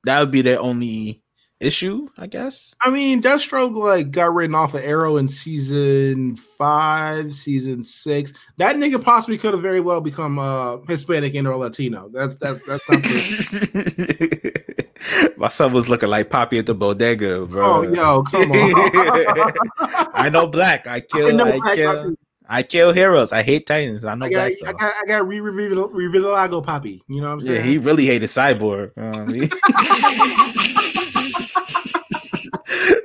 [0.05, 1.23] that would be their only
[1.61, 2.75] issue, I guess.
[2.83, 8.33] I mean, Deathstroke like got written off of Arrow in season five, season six.
[8.59, 12.09] That nigga possibly could have very well become uh Hispanic and or Latino.
[12.13, 13.05] That's that's that's not.
[15.37, 17.75] My son was looking like Poppy at the bodega, bro.
[17.75, 19.53] Oh, yo, come on.
[20.15, 20.87] I know black.
[20.87, 21.29] I kill.
[21.29, 22.15] I know I, Black kill.
[22.51, 23.33] I kill heroes.
[23.33, 24.05] I hate Titans.
[24.05, 24.75] I know I got, black.
[24.75, 27.03] I got, I got re Revitalago Poppy.
[27.07, 27.57] You know what I'm saying?
[27.57, 28.91] yeah, he really hated Cyborg.
[28.97, 30.91] Uh, he-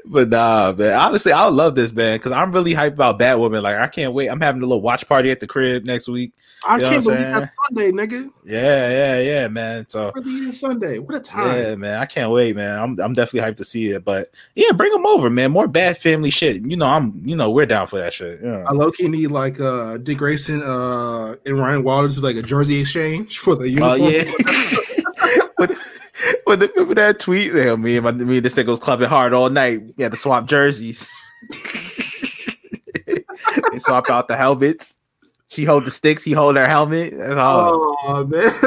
[0.05, 0.93] but nah, man.
[0.93, 3.61] Honestly, I love this man because I'm really hyped about Batwoman.
[3.61, 4.27] Like, I can't wait.
[4.29, 6.33] I'm having a little watch party at the crib next week.
[6.67, 8.29] I can't believe that's Sunday, nigga.
[8.45, 9.85] Yeah, yeah, yeah, man.
[9.89, 10.99] So Really Sunday.
[10.99, 11.57] What a time.
[11.57, 11.99] yeah, man.
[11.99, 12.79] I can't wait, man.
[12.79, 14.05] I'm I'm definitely hyped to see it.
[14.05, 15.51] But yeah, bring them over, man.
[15.51, 16.65] More Bat family shit.
[16.65, 18.39] You know, I'm you know we're down for that shit.
[18.41, 18.63] Yeah.
[18.67, 22.79] I low key need like uh Dick Grayson uh and Ryan Waters like a jersey
[22.79, 24.11] exchange for the Oh uniform.
[25.59, 25.67] yeah.
[26.23, 27.53] when, when the, remember that tweet?
[27.53, 29.81] Yeah, me and my me and this thing was clubbing hard all night.
[29.97, 31.09] We had to swap jerseys.
[33.05, 34.97] they swap out the helmets.
[35.47, 36.23] She hold the sticks.
[36.23, 37.13] He hold her helmet.
[37.15, 37.95] That's all.
[38.03, 38.51] Oh man.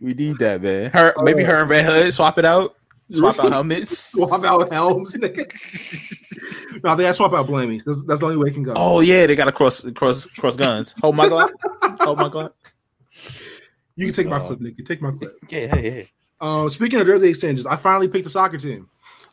[0.00, 0.90] We need that, man.
[0.90, 2.76] Her maybe her and Red Hood swap it out.
[3.12, 4.12] Swap out helmets.
[4.12, 5.14] swap out helms,
[6.84, 7.82] no, I think I swap out Blamey.
[7.84, 8.74] That's, that's the only way it can go.
[8.76, 10.94] Oh yeah, they got to cross cross cross guns.
[11.00, 11.50] Hold my gun.
[12.00, 12.50] Hold my gun.
[13.98, 14.78] You can take my clip, Nick.
[14.78, 15.36] You take my clip.
[15.48, 16.02] Yeah, yeah, yeah.
[16.40, 18.88] Um, speaking of jersey exchanges, I finally picked a soccer team.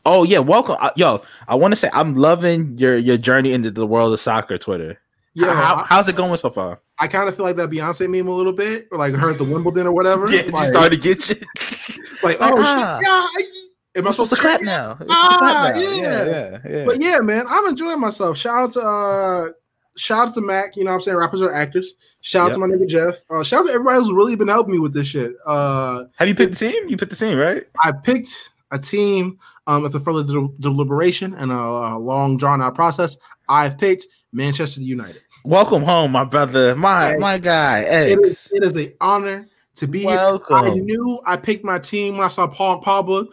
[0.05, 1.21] Oh yeah, welcome, uh, yo.
[1.47, 4.57] I want to say I'm loving your your journey into the world of soccer.
[4.57, 4.99] Twitter.
[5.35, 6.81] Yeah, How, I, how's it going so far?
[6.97, 9.37] I kind of feel like that Beyonce meme a little bit, or like her at
[9.37, 10.27] the Wimbledon or whatever.
[10.31, 11.35] Yeah, like, you started to get you.
[12.23, 12.99] like, oh ah.
[12.99, 13.11] shit, yeah.
[13.11, 13.61] I-
[13.97, 14.99] Am I supposed to clap clap?
[14.99, 15.05] now.
[15.09, 15.81] Ah, to clap now.
[15.81, 16.01] yeah.
[16.01, 16.85] yeah, yeah, yeah.
[16.85, 18.37] But yeah, man, I'm enjoying myself.
[18.37, 19.49] Shout out to uh
[19.97, 21.17] shout out to Mac, you know what I'm saying?
[21.17, 21.93] Rappers are actors.
[22.21, 23.15] Shout out to my nigga Jeff.
[23.29, 25.33] Uh shout out to everybody who's really been helping me with this shit.
[25.45, 26.89] Uh Have you picked the team?
[26.89, 27.63] You picked the team, right?
[27.83, 32.75] I picked a team um after further del- deliberation and a, a long drawn out
[32.75, 33.15] process.
[33.47, 35.21] I've picked Manchester United.
[35.43, 37.17] Welcome home, my brother, my Hey.
[37.17, 40.39] my guy, It is, it is, an honor to be here.
[40.49, 43.27] I knew I picked my team when I saw Paul Pogba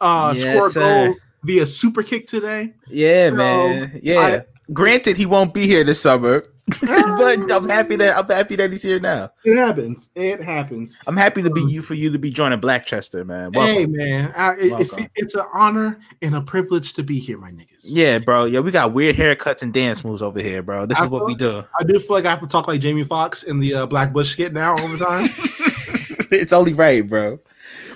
[0.00, 0.80] uh, Yes, score a sir.
[1.06, 2.72] goal via super kick today.
[2.88, 4.00] Yeah, So, man.
[4.02, 4.42] Yeah.
[4.72, 6.42] Granted, he won't be here this summer,
[6.80, 9.30] but I'm happy that I'm happy that he's here now.
[9.44, 10.10] It happens.
[10.14, 10.96] It happens.
[11.06, 13.50] I'm happy to be you for you to be joining Blackchester, man.
[13.52, 13.74] Welcome.
[13.74, 17.86] Hey man, I, it- it's an honor and a privilege to be here, my niggas.
[17.86, 18.44] Yeah, bro.
[18.44, 20.86] Yeah, we got weird haircuts and dance moves over here, bro.
[20.86, 21.64] This I is what we do.
[21.78, 24.12] I do feel like I have to talk like Jamie Foxx in the uh, Black
[24.12, 25.28] Bush skit now all the time.
[26.30, 27.40] it's only right, bro.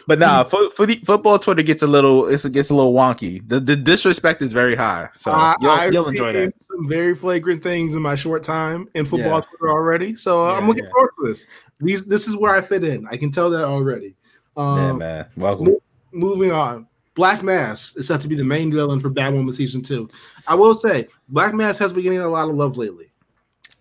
[0.06, 3.46] But nah, fo- footy- football Twitter gets a little it's, it gets a little wonky.
[3.48, 6.54] The, the disrespect is very high, so I, you'll, I've you'll enjoy that.
[6.62, 9.40] Some very flagrant things in my short time in football Yeah.
[9.40, 10.90] Twitter already, so uh, I'm looking yeah.
[10.90, 11.46] forward to this.
[11.80, 13.06] These, this is where I fit in.
[13.08, 14.14] I can tell that already.
[14.56, 15.26] Um, yeah, man.
[15.36, 15.76] Welcome.
[16.12, 16.86] moving on.
[17.16, 20.08] Black Mask is set to be the main villain for Batwoman season two.
[20.46, 23.10] I will say, Black Mask has been getting a lot of love lately.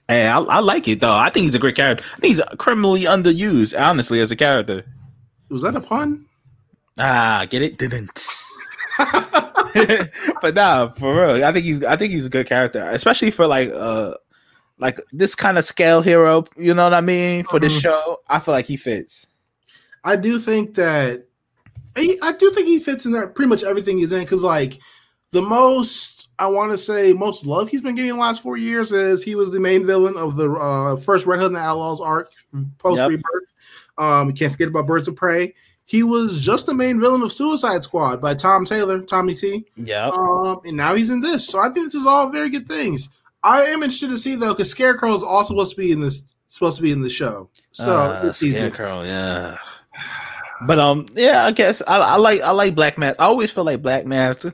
[0.07, 1.15] Hey, I, I like it though.
[1.15, 2.03] I think he's a great character.
[2.13, 4.85] I think he's criminally underused, honestly, as a character.
[5.49, 6.25] Was that a pun?
[6.97, 7.77] Ah, get it?
[7.77, 8.27] Didn't.
[10.41, 13.47] but nah, for real, I think he's I think he's a good character, especially for
[13.47, 14.13] like uh
[14.77, 16.45] like this kind of scale hero.
[16.57, 17.43] You know what I mean?
[17.43, 17.81] For this Mhm.
[17.81, 19.27] show, I feel like he fits.
[20.03, 21.23] I do think that
[21.97, 24.79] I I do think he fits in that pretty much everything he's in because like
[25.31, 28.91] the most I want to say most love he's been getting the last four years
[28.91, 31.99] is he was the main villain of the uh, first Red Hood and the Outlaws
[32.01, 32.31] arc
[32.77, 33.09] post Yep.
[33.09, 33.53] rebirth.
[33.97, 35.53] Um, you can't forget about Birds of Prey.
[35.85, 39.65] He was just the main villain of Suicide Squad by Tom Taylor, Tommy T.
[39.75, 40.07] Yeah.
[40.09, 41.47] Um, and now he's in this.
[41.47, 43.09] So I think this is all very good things.
[43.43, 46.35] I am interested to see though, because Scarecrow is also supposed to be in this
[46.47, 47.49] supposed to be in the show.
[47.71, 48.33] So Uh.
[48.33, 49.57] Scarecrow, yeah.
[50.65, 53.17] But um, yeah, I guess I, I like I like Black Mask.
[53.19, 54.45] I always feel like Black Mask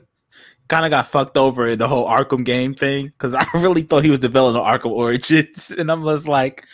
[0.66, 4.04] kind of got fucked over in the whole Arkham game thing because I really thought
[4.04, 6.66] he was developing Arkham Origins, and I'm just like,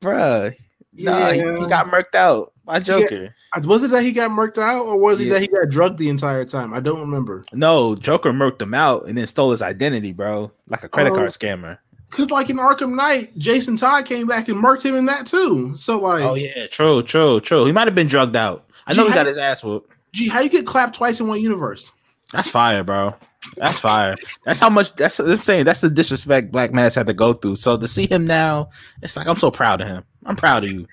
[0.00, 0.54] bruh,
[0.94, 1.58] nah, he, Yeah.
[1.58, 3.34] he got murked out by Joker.
[3.64, 6.08] Was it that he got murked out, or was it that he got drugged the
[6.08, 6.72] entire time?
[6.72, 7.44] I don't remember.
[7.52, 11.16] No, Joker murked him out and then stole his identity, bro, like a credit Oh.
[11.16, 11.78] card scammer.
[12.10, 15.74] Because like in Arkham Knight, Jason Todd came back and murked him in that too.
[15.76, 17.64] So like, Oh yeah, true, true, true.
[17.64, 18.64] He might have been drugged out.
[18.86, 19.92] I know Gee, he got his ass whooped.
[20.12, 21.92] gee, how you get clapped twice in one universe?
[22.32, 23.14] That's fire, bro.
[23.56, 24.14] That's fire.
[24.44, 24.94] That's how much.
[24.94, 25.64] That's I'm saying.
[25.64, 27.56] That's the disrespect Black Mask had to go through.
[27.56, 28.70] So to see him now,
[29.02, 30.04] it's like I'm so proud of him.
[30.26, 30.86] I'm proud of you.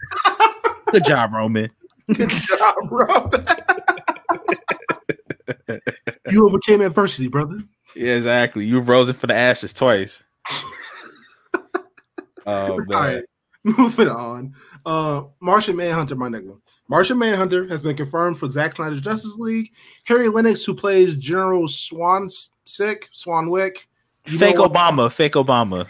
[0.92, 1.70] Good job, Roman.
[2.14, 3.46] Good job, Roman.
[6.30, 7.58] you overcame adversity, brother.
[7.96, 8.66] Yeah, exactly.
[8.66, 10.24] You've risen for the ashes twice.
[12.50, 12.86] Oh man.
[12.94, 13.24] All right,
[13.66, 14.56] moving on.
[14.86, 16.58] Uh, Martian Manhunter, my nigga.
[16.88, 19.74] Martian Manhunter has been confirmed for Zack Snyder's Justice League.
[20.06, 22.30] Harry Lennix, who plays General Swan
[22.64, 23.88] Sick, Swanwick.
[24.28, 24.56] You Fake?
[24.56, 25.12] Obama.
[25.12, 25.88] Fake Obama.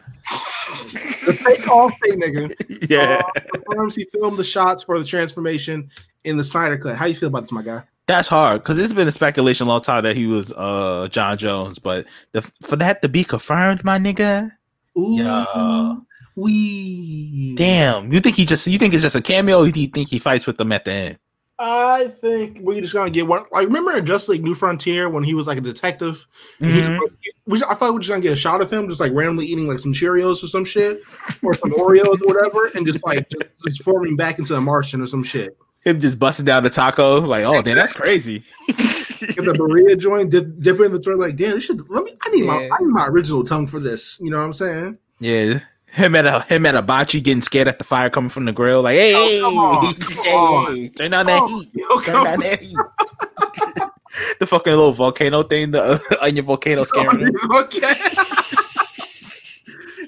[1.27, 2.89] The fake all fake nigga.
[2.89, 3.21] Yeah.
[3.35, 5.89] Uh, confirms he filmed the shots for the transformation
[6.23, 6.95] in the Snyder cut.
[6.95, 7.83] How you feel about this, my guy?
[8.07, 11.37] That's hard because it's been a speculation a long time that he was uh John
[11.37, 14.51] Jones, but the, for that to be confirmed, my nigga.
[14.97, 15.95] Ooh, Yeah.
[16.35, 17.55] we.
[17.55, 19.63] Damn, you think he just you think it's just a cameo?
[19.63, 21.19] Or do you think he fights with them at the end?
[21.59, 23.43] I think we're just gonna get one.
[23.51, 26.25] Like, remember in Just League New Frontier when he was like a detective?
[26.59, 27.51] He just- mm-hmm.
[27.51, 29.47] we I thought we were just gonna get a shot of him just like randomly
[29.47, 31.01] eating like some Cheerios or some shit,
[31.41, 35.01] or some Oreos or whatever, and just like just, just forming back into a Martian
[35.01, 35.57] or some shit.
[35.81, 38.43] Him just busting down the taco, like, oh damn, that's crazy.
[38.67, 41.17] Get the burrito joint, dip, dip it in the throat.
[41.17, 42.11] Like, damn, this should let me.
[42.21, 44.19] I need my I need my original tongue for this.
[44.21, 44.97] You know what I'm saying?
[45.19, 45.61] yeah,
[45.97, 48.51] him at a him at a bocce getting scared at the fire coming from the
[48.53, 50.89] grill, like, hey, Oh, come on, come hey, on.
[50.91, 52.77] turn on that Oh, heat, yo, turn on that heat.
[54.39, 57.29] the fucking little volcano thing, the uh, onion volcano scaring him.
[57.51, 57.93] okay.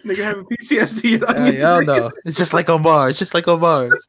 [0.05, 1.21] Nigga having PTSD.
[1.21, 2.11] Uh, y'all know.
[2.25, 3.19] It's just like on Mars.
[3.19, 4.07] Just like on Mars.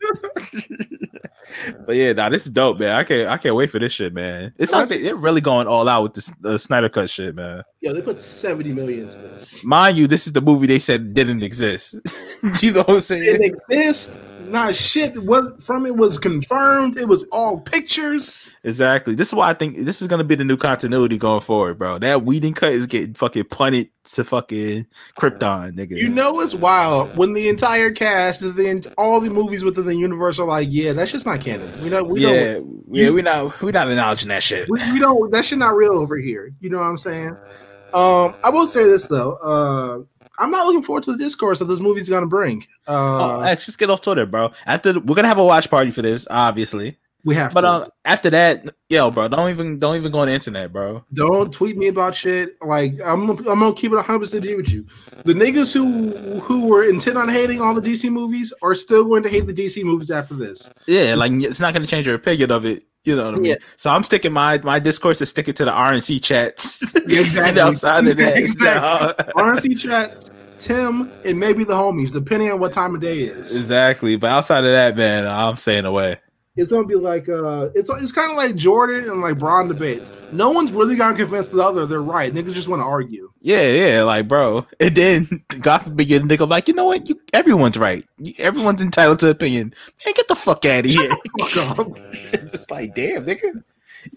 [1.86, 2.94] But yeah, nah, this is dope, man.
[2.94, 4.52] I can't I can't wait for this shit, man.
[4.58, 7.62] It's like they, they're really going all out with this the Snyder Cut shit, man.
[7.80, 9.64] Yo, they put 70 million into this.
[9.64, 11.94] Mind you, this is the movie they said didn't exist.
[12.62, 13.42] you know what I'm It saying?
[13.42, 14.12] exists.
[14.50, 16.98] Not shit was from it was confirmed.
[16.98, 18.50] It was all pictures.
[18.64, 19.14] Exactly.
[19.14, 21.98] This is why I think this is gonna be the new continuity going forward, bro.
[21.98, 24.86] That Whedon cut is getting fucking punted to fucking
[25.18, 25.96] Krypton, nigga.
[25.96, 29.94] You know it's wild when the entire cast, the ent- all the movies within the
[29.96, 31.70] universe are like, yeah, that's just not canon.
[31.82, 34.68] We know, we yeah, don't, yeah, you- we not we not acknowledging that shit.
[34.68, 35.30] we, we don't.
[35.30, 36.52] That shit not real over here.
[36.60, 37.36] You know what I'm saying?
[37.92, 39.32] Um, I will say this though.
[39.36, 42.66] Uh, I'm not looking forward to the discourse that this movie's gonna bring.
[42.88, 44.50] Oh, Uh, X, just get off Twitter, bro.
[44.66, 46.98] After we're gonna have a watch party for this, obviously.
[47.22, 47.68] we have But to.
[47.68, 51.04] um, after that, yo, bro, don't even don't even go on the internet, bro.
[51.12, 52.56] Don't tweet me about shit.
[52.62, 54.86] Like I'm, I'm gonna keep it 100 percent with you.
[55.26, 59.22] The niggas who who were intent on hating all the DC movies are still going
[59.24, 60.70] to hate the DC movies after this.
[60.86, 62.84] Yeah, like it's not gonna change your opinion of it.
[63.04, 63.44] You know what I mean?
[63.52, 63.56] Yeah.
[63.76, 66.82] So I'm sticking my my discourse is sticking to the RNC chats.
[67.10, 67.60] Exactly.
[67.60, 69.24] outside of that, Exactly.
[69.36, 69.42] no.
[69.42, 73.56] RNC chats, Tim, and maybe the homies, depending on what time of day it is.
[73.62, 74.16] exactly.
[74.16, 76.18] But outside of that, man, I'm staying away.
[76.56, 80.12] It's gonna be like uh, it's it's kind of like Jordan and like Braun debates.
[80.32, 82.32] No one's really gonna convince the other they're right.
[82.32, 83.30] Niggas just want to argue.
[83.40, 84.66] Yeah, yeah, like bro.
[84.80, 87.08] And then God forbid you nigga like, you know what?
[87.08, 88.04] You everyone's right.
[88.38, 89.72] Everyone's entitled to opinion.
[90.04, 91.10] Man, get the fuck out of here.
[92.52, 93.42] It's like, damn, nigga.
[93.42, 93.62] You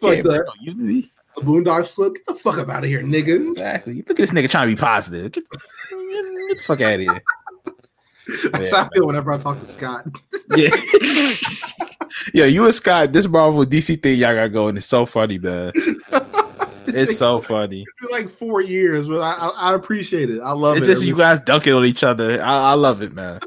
[0.01, 0.45] like can't bring that.
[0.47, 1.11] no unity.
[1.35, 2.15] The Boondocks flip.
[2.15, 3.51] Get the fuck up out of here, nigga.
[3.51, 3.97] Exactly.
[3.97, 5.31] Look at this nigga trying to be positive.
[5.31, 7.21] Get, get the fuck out of here.
[8.51, 8.77] That's Yeah.
[8.79, 10.05] how I feel whenever I talk to Scott.
[10.57, 10.69] Yeah.
[12.33, 15.71] yeah, you and Scott, this Marvel DC thing y'all got going is so funny, man.
[16.85, 17.81] It's so funny.
[17.83, 20.41] It's been like four years, but I, I, I appreciate it.
[20.41, 20.89] I love It's it.
[20.89, 22.43] just you guys dunking on each other.
[22.43, 23.39] I, I love it, man.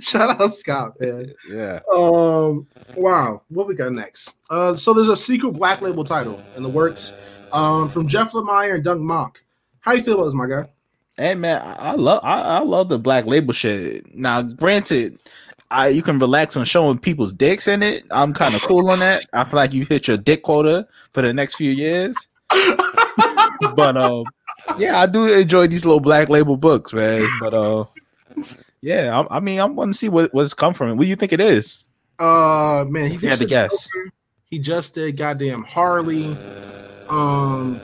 [0.00, 1.32] Shout out Scott, man.
[1.48, 1.78] Yeah.
[1.94, 4.34] Um, wow, what we got next?
[4.50, 7.12] Uh, so there's a secret Black Label title in the works,
[7.52, 9.36] um, from Jeff Lemire and Doug Mahnke.
[9.80, 10.68] How you feel about this, my guy?
[11.18, 14.14] Hey man, I, I love I, I love the black label shit.
[14.14, 15.18] Now, granted,
[15.70, 18.04] I you can relax on showing people's dicks in it.
[18.12, 19.26] I'm kind of cool on that.
[19.32, 22.16] I feel like you hit your dick quota for the next few years.
[23.74, 24.24] but um,
[24.78, 27.28] yeah, I do enjoy these little black label books, man.
[27.40, 27.84] But uh,
[28.80, 30.94] yeah, I, I mean, I'm want to see what what's come from it.
[30.94, 31.90] What do you think it is?
[32.20, 33.70] Uh, man, he If had to guess.
[33.72, 34.12] Joker.
[34.44, 36.36] He just did goddamn Harley.
[37.08, 37.80] Um,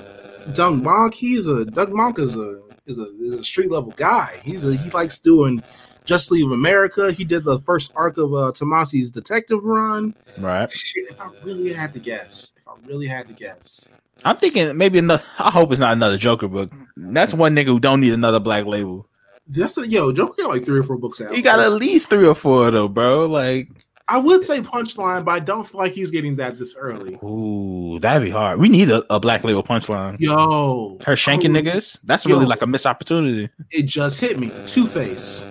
[0.55, 1.15] Doug Mahnke.
[1.15, 4.41] He's a Doug Mahnke is a is a, is a street level guy.
[4.45, 5.63] He's a he likes doing
[6.05, 7.13] Just Leave America.
[7.13, 10.15] He did the first arc of uh, Tomasi's detective run.
[10.39, 10.71] Right.
[10.71, 13.89] Shit, if I really had to guess, if I really had to guess,
[14.25, 15.25] I'm thinking maybe another.
[15.39, 16.71] I hope it's not another Joker book.
[16.97, 19.09] That's one nigga who don't need another black label.
[19.49, 21.35] that's a, yo Joker got like three or four books out.
[21.35, 23.27] He got at least three or four though, bro.
[23.27, 23.69] Like,
[24.07, 27.19] I would say Punchline, but I don't feel like he's getting that this early.
[27.25, 28.59] ooh, that'd be hard.
[28.59, 30.21] We need a, a black label punchline.
[30.21, 32.01] Yo, Her shanking oh, niggas.
[32.05, 33.49] That's really like a missed opportunity.
[33.71, 34.53] It just hit me.
[34.67, 35.45] Two Face.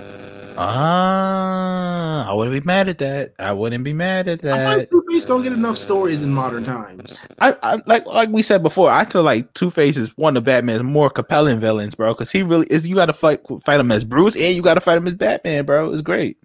[0.55, 3.33] Ah, I wouldn't be mad at that.
[3.39, 4.87] I wouldn't be mad at that.
[4.87, 7.25] Two Face don't get enough stories in modern times.
[7.39, 8.91] I, I like like we said before.
[8.91, 12.13] I feel like Two Face is one of Batman's more compelling villains, bro.
[12.13, 12.87] Because he really is.
[12.87, 15.15] You got to fight fight him as Bruce, and you got to fight him as
[15.15, 15.91] Batman, bro.
[15.91, 16.37] It's great.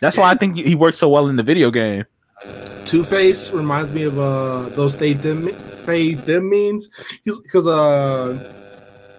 [0.00, 2.04] That's why I think he works so well in the video game.
[2.84, 5.48] Two Face reminds me of uh those they them
[5.86, 6.88] they them means
[7.24, 8.52] because uh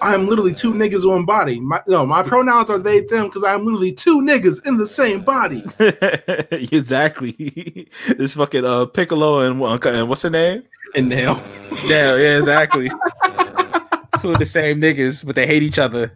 [0.02, 1.60] I'm literally two niggas one body.
[1.60, 5.22] My no, my pronouns are they them because I'm literally two niggas in the same
[5.22, 5.64] body.
[6.76, 7.88] exactly.
[8.18, 10.64] this fucking uh Piccolo and, and what's the name?
[10.96, 11.40] And now
[11.86, 12.90] Yeah, yeah, exactly.
[14.20, 16.12] Two of the same niggas, but they hate each other.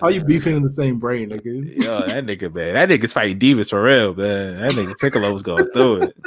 [0.00, 1.82] How you beefing in the same brain, nigga?
[1.82, 4.60] Yo, that nigga, man, that nigga's fighting divas for real, man.
[4.60, 6.16] That nigga Piccolo was going through it.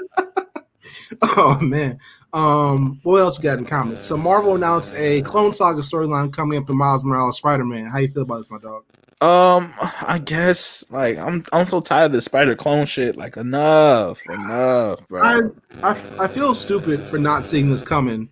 [1.21, 1.99] Oh man.
[2.33, 4.03] Um, what else we got in comics?
[4.03, 7.85] So Marvel announced a Clone Saga storyline coming up to Miles Morales Spider Man.
[7.87, 8.85] How you feel about this, my dog?
[9.21, 13.17] Um, I guess like I'm I'm so tired of the spider clone shit.
[13.17, 15.21] Like enough, enough, bro.
[15.21, 15.41] I,
[15.83, 18.29] I I feel stupid for not seeing this coming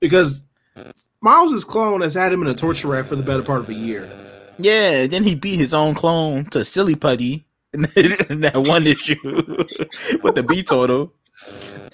[0.00, 0.46] because
[1.20, 3.74] Miles' clone has had him in a torture rack for the better part of a
[3.74, 4.08] year.
[4.58, 7.82] Yeah, then he beat his own clone to silly putty in
[8.40, 9.16] that one issue
[10.22, 11.12] with the B total.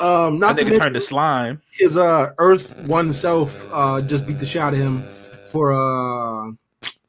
[0.01, 1.61] Um, not to think it turned to slime.
[1.73, 5.03] his uh Earth One self uh just beat the shot at him
[5.51, 6.53] for uh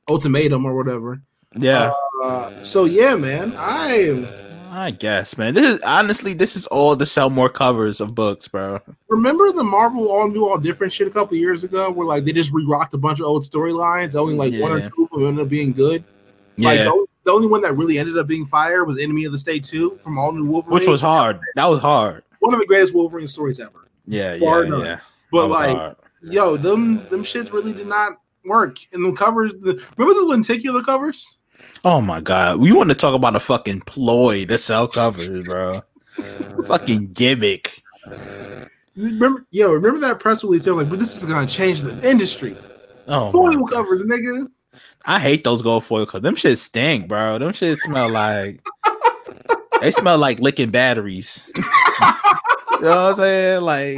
[0.08, 1.22] ultimatum or whatever.
[1.56, 1.92] Yeah,
[2.24, 4.26] Uh, so yeah, man, I
[4.80, 5.56] I guess, man.
[5.56, 8.80] This is honestly, this is all to sell more covers of books, bro.
[9.10, 12.32] remember the Marvel all new all different shit a couple years ago, where like they
[12.32, 14.16] just re-rocked a bunch of old storylines.
[14.16, 16.06] Only like one or two of them ended up being good.
[16.58, 19.26] Like Yeah, the, only, the only one that really ended up being fire was Enemy
[19.26, 21.42] of the State Two from All New Wolverine, which was hard.
[21.56, 22.24] That was hard.
[22.40, 23.90] one of the greatest Wolverine stories ever.
[24.08, 25.00] Yeah, yeah, yeah.
[25.30, 25.96] But like, hard.
[26.22, 28.14] yo, them them shits really did not
[28.46, 28.78] work.
[28.94, 31.39] And the covers, the, remember the lenticular covers?
[31.86, 35.82] Oh my god, we want to talk about a fucking ploy to sell covers, bro.
[36.68, 37.84] fucking gimmick.
[38.96, 40.64] Remember, yo, remember that press release?
[40.64, 42.56] They're like, "But this is gonna change the industry."
[43.08, 44.48] Oh, Foil covers, nigga.
[45.06, 46.24] I hate those gold foil covers.
[46.24, 47.38] Them shit stink, bro.
[47.38, 48.62] Them shit smell like
[49.82, 51.52] they smell like licking batteries.
[51.56, 51.62] you
[52.82, 53.62] know what I'm saying?
[53.62, 53.98] Like,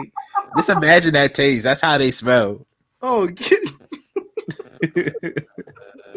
[0.58, 1.64] just imagine that taste.
[1.64, 2.66] That's how they smell.
[3.02, 3.60] Oh, get,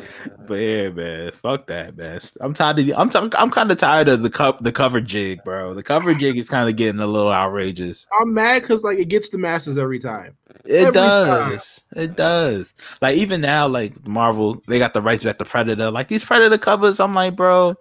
[0.46, 2.20] But yeah, man, fuck that, man.
[2.38, 2.86] I'm tired of.
[2.86, 2.94] You.
[2.96, 3.08] I'm.
[3.08, 5.72] T- I'm kind of tired of the co- the cover jig, bro.
[5.72, 8.06] The cover jig is kind of getting a little outrageous.
[8.20, 10.36] I'm mad because like it gets the masses every time.
[10.66, 11.82] It Every does.
[11.96, 12.74] It does.
[13.00, 15.90] Like even now, like Marvel, they got the rights back to Predator.
[15.90, 17.74] Like these Predator covers, I'm like, bro,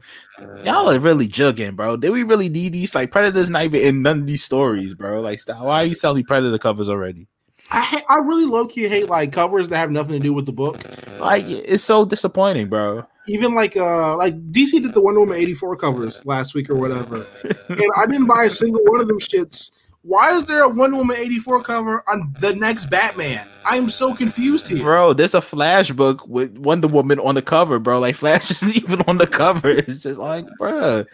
[0.63, 1.97] y'all are really jugging, bro.
[1.97, 2.95] Did we really need these?
[2.95, 5.19] Like Predator's not even in none of these stories, bro.
[5.19, 5.41] Like.
[5.47, 7.27] Why are you selling Predator covers already?
[7.71, 10.45] I ha- I really low key hate like covers that have nothing to do with
[10.45, 10.77] the book.
[11.19, 13.05] Like, it's so disappointing, bro.
[13.27, 16.75] Even like uh like DC did the Wonder Woman eighty four covers last week or
[16.75, 17.25] whatever,
[17.69, 19.71] and I didn't buy a single one of them shits.
[20.03, 23.47] Why is there a Wonder Woman eighty four cover on the next Batman?
[23.65, 24.83] I am so confused here.
[24.83, 27.99] Bro, there's a Flash book with Wonder Woman on the cover, bro.
[27.99, 29.69] Like Flash is even on the cover.
[29.69, 31.05] It's just like, bro.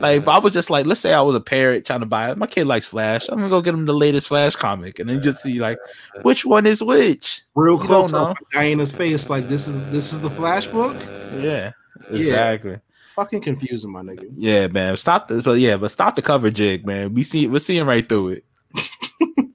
[0.00, 2.30] Like if I was just like, let's say I was a parent trying to buy
[2.30, 2.38] it.
[2.38, 3.28] My kid likes Flash.
[3.28, 5.78] I'm gonna go get him the latest Flash comic, and then just see like
[6.22, 7.42] which one is which.
[7.54, 10.96] Real You close up Diana's face, like this is this is the Flash book.
[11.36, 11.72] Yeah,
[12.10, 12.78] Yeah.
[13.16, 13.38] Exactly.
[13.38, 14.26] Fucking confusing, my nigga.
[14.30, 14.96] Yeah, man.
[14.96, 17.14] Stop this, but yeah, but stop the cover jig, man.
[17.14, 18.44] We see we're seeing right through it.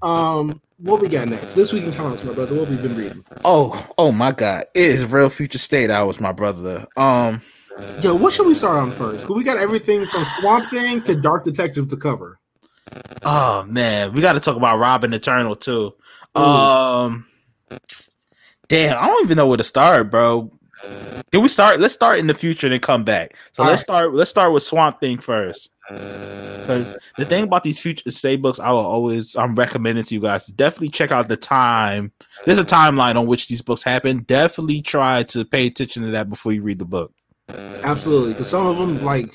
[0.00, 1.54] Um, what we got next?
[1.54, 2.54] This week in comics, my brother.
[2.54, 3.24] What we been reading?
[3.44, 4.62] Oh, oh my God!
[4.72, 6.86] It is real future state hours, my brother.
[6.96, 7.42] Um,
[8.00, 9.26] Yo, what should we start on first?
[9.26, 12.38] 'Cause we got everything from Swamp Thing to Dark Detective to cover.
[13.24, 15.94] oh man, we got to talk about Robin Eternal too.
[16.38, 16.40] Ooh.
[16.40, 17.26] Um,
[18.68, 20.52] damn, I don't even know where to start, bro.
[21.32, 21.80] Can we start?
[21.80, 23.36] Let's start in the future and then come back.
[23.52, 24.14] So All let's start.
[24.14, 25.70] Let's start with Swamp Thing first.
[25.88, 30.20] Because the thing about these future state books, I will always I'm recommending to you
[30.20, 32.12] guys definitely check out the time.
[32.44, 34.24] There's a timeline on which these books happen.
[34.24, 37.12] Definitely try to pay attention to that before you read the book.
[37.82, 39.34] Absolutely, because some of them like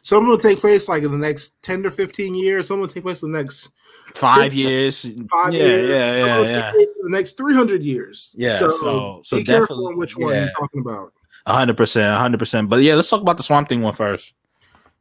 [0.00, 2.68] some of them will take place like in the next ten to fifteen years.
[2.68, 3.70] Some will take place in the next
[4.14, 5.02] Five years.
[5.30, 5.88] five yeah, years.
[5.88, 6.72] yeah, yeah, yeah.
[6.72, 8.34] the next three hundred years.
[8.38, 10.44] Yeah, so, so- so be careful on which one yeah.
[10.44, 11.12] you're talking about.
[11.46, 12.68] hundred percent, hundred percent.
[12.68, 14.34] But yeah, let's talk about the Swamp Thing one first.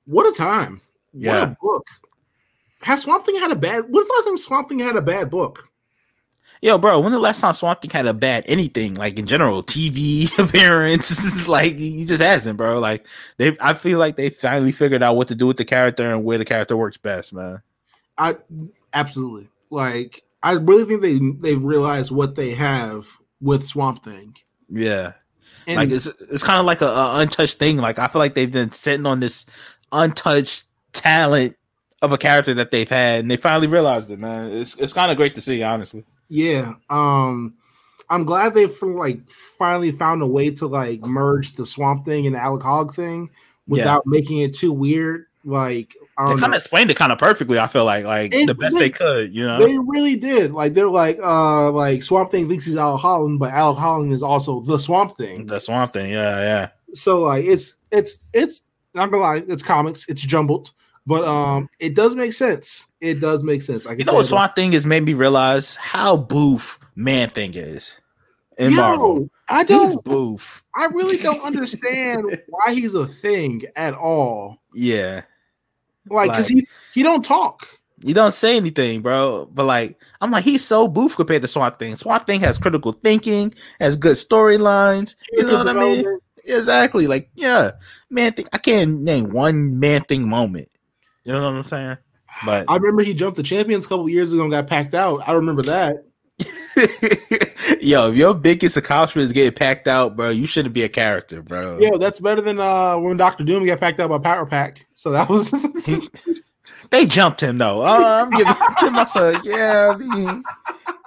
[0.06, 0.82] What a time!
[1.14, 1.40] Yeah.
[1.40, 1.88] What a book.
[2.82, 3.84] Has Swamp Thing had a bad?
[3.90, 5.68] When's the last time Swamp Thing had a bad book?
[6.64, 9.62] Yo, bro, when the last time Swamp Thing had a bad anything, like in general,
[9.62, 12.80] TV appearance, like he just hasn't, bro.
[12.80, 13.06] Like
[13.36, 16.24] they, I feel like they finally figured out what to do with the character and
[16.24, 17.62] where the character works best, man.
[18.18, 18.38] I
[18.94, 20.24] absolutely like.
[20.42, 23.10] I really think they they realize what they have
[23.42, 24.34] with Swamp Thing.
[24.70, 25.16] Yeah,
[25.68, 27.76] And like it's it's kind of like a, a untouched thing.
[27.76, 29.46] Like I feel like they've been sitting on this
[29.92, 31.58] untouched talent
[32.02, 34.50] of a character that they've had, and they finally realized it, man.
[34.50, 36.06] It's it's kind of great to see, honestly.
[36.30, 36.74] Yeah.
[36.90, 37.56] Um
[38.10, 42.26] I'm glad they for like finally found a way to like merge the swamp thing
[42.26, 43.30] and the Alec Hogg thing
[43.68, 45.26] without making it too weird.
[45.46, 47.58] Like I They kind of explained it kind of perfectly.
[47.60, 49.66] I feel like like It- the best they- they could, you know.
[49.66, 50.54] They really did.
[50.54, 54.22] Like they're like uh like Swamp Thing thinks he's Alec Holland, but Alec Holland is
[54.24, 55.46] also the Swamp Thing.
[55.48, 56.68] the Swamp Thing, yeah, yeah.
[56.94, 58.62] So like it's it's it's
[58.94, 60.72] not gonna lie, it's comics, it's jumbled,
[61.06, 62.88] but um it does make sense.
[63.02, 63.86] It does make sense.
[63.88, 68.00] I You know what Swamp Thing has made me realize how boof Man Thing is
[68.58, 69.30] in yo, Marvel.
[69.50, 70.64] I don't boof.
[70.76, 74.62] I really don't understand why he's a thing at all.
[74.74, 75.24] Yeah.
[76.10, 77.68] Like, cause Like- he he don't talk.
[78.04, 79.48] He don't say anything, bro.
[79.54, 81.96] But like, I'm like, he's so boof compared to Swamp Thing.
[81.96, 85.16] Swamp Thing has critical thinking, has good storylines.
[85.32, 86.20] You know what I mean?
[86.44, 87.08] Exactly.
[87.08, 87.72] Like, yeah,
[88.10, 88.46] man thing.
[88.52, 90.68] I can't name one man thing moment.
[91.26, 91.98] You know what I'm saying?
[92.46, 95.28] But I remember he jumped the champions a couple years ago and got packed out.
[95.28, 96.06] I remember that.
[97.82, 101.42] yo, if your biggest accomplishment is getting packed out, bro, you shouldn't be a character,
[101.42, 101.80] bro.
[101.80, 104.88] Yo, that's better than uh when Doctor Doom got packed out by Power Pack.
[104.94, 105.52] So that was
[106.90, 107.82] They jumped him though.
[107.82, 110.44] Uh, I'm giving give my son, yeah, I mean,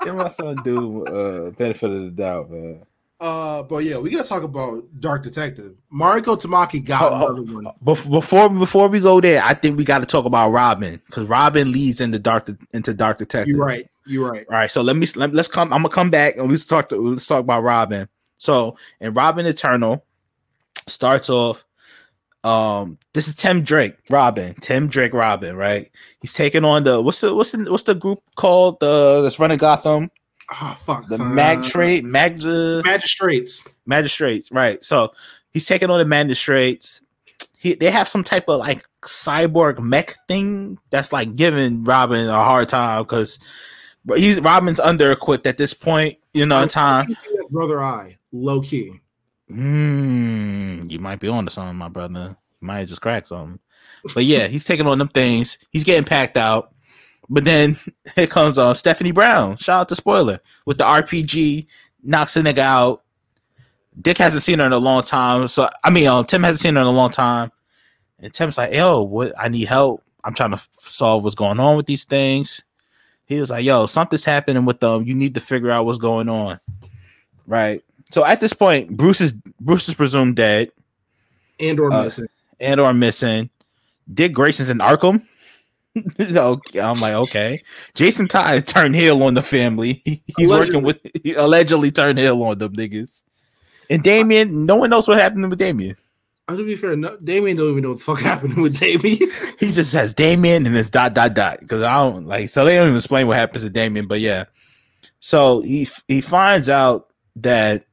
[0.03, 2.83] give my son Doom uh, benefit of the doubt, man.
[3.21, 5.77] Uh but yeah, we gotta talk about Dark Detective.
[5.93, 7.67] Mariko Tamaki got Oh, another one.
[7.83, 11.73] Before before we go there, I think we got to talk about Robin because Robin
[11.73, 13.49] leads into dark into Dark Detective.
[13.49, 13.89] You're right.
[14.07, 14.47] You're right.
[14.51, 15.73] All right, so let me let, let's come.
[15.73, 16.91] I'm gonna come back and let's talk.
[16.91, 18.09] To, let's talk about Robin.
[18.37, 20.05] So, and Robin Eternal,
[20.87, 21.65] starts off.
[22.45, 24.55] Um, this is Tim Drake, Robin.
[24.61, 25.57] Tim Drake, Robin.
[25.57, 25.91] Right?
[26.21, 28.79] He's taking on the what's the what's the what's the group called?
[28.81, 30.11] The that's running Gotham.
[30.51, 31.09] Oh fuck.
[31.09, 33.67] The uh, Magistrate, Mag Magistrates.
[33.85, 34.51] magistrates.
[34.53, 34.85] Right.
[34.85, 35.13] So
[35.53, 37.03] he's taking on the magistrates.
[37.59, 42.33] He they have some type of like cyborg mech thing that's like giving Robin a
[42.33, 43.39] hard time because
[44.15, 46.19] he's Robin's under equipped at this point.
[46.33, 47.17] You know, time.
[47.51, 49.01] Brother Eye, low key.
[49.51, 52.37] Mm, you might be on to something, my brother.
[52.61, 53.59] You might just cracked something.
[54.15, 55.59] But yeah, he's taking on them things.
[55.71, 56.73] He's getting packed out.
[57.29, 57.77] But then
[58.15, 59.57] here comes uh, Stephanie Brown.
[59.57, 61.67] Shout out to spoiler with the RPG,
[62.03, 63.03] knocks a nigga out.
[64.01, 65.49] Dick hasn't seen her in a long time.
[65.49, 67.51] So I mean, um, Tim hasn't seen her in a long time.
[68.19, 69.33] And Tim's like, "Yo, what?
[69.39, 70.03] I need help.
[70.25, 72.63] I'm trying to f- solve what's going on with these things."
[73.27, 75.05] He was like, "Yo, something's happening with them.
[75.05, 76.61] You need to figure out what's going on."
[77.47, 77.83] Right.
[78.13, 80.71] So at this point, Bruce is Bruce is presumed dead
[81.59, 82.27] And or Uh, missing.
[82.61, 83.51] and or missing.
[84.13, 85.27] Dick Grayson's in Arkham.
[86.21, 87.63] okay, I'm like, okay.
[87.95, 90.03] Jason Todd turned heel on the family.
[90.37, 93.23] He's working with he allegedly turned heel on them niggas.
[93.89, 95.97] And Damien, no one knows what happened with Damien.
[96.49, 99.31] Uh, to be fair, no, Damien don't even know what the fuck happened with Damien.
[99.59, 101.61] He just says Damien and it's dot dot dot.
[101.61, 104.45] Because I don't like so they don't even explain what happens to Damien, but yeah.
[105.21, 107.87] So he he finds out that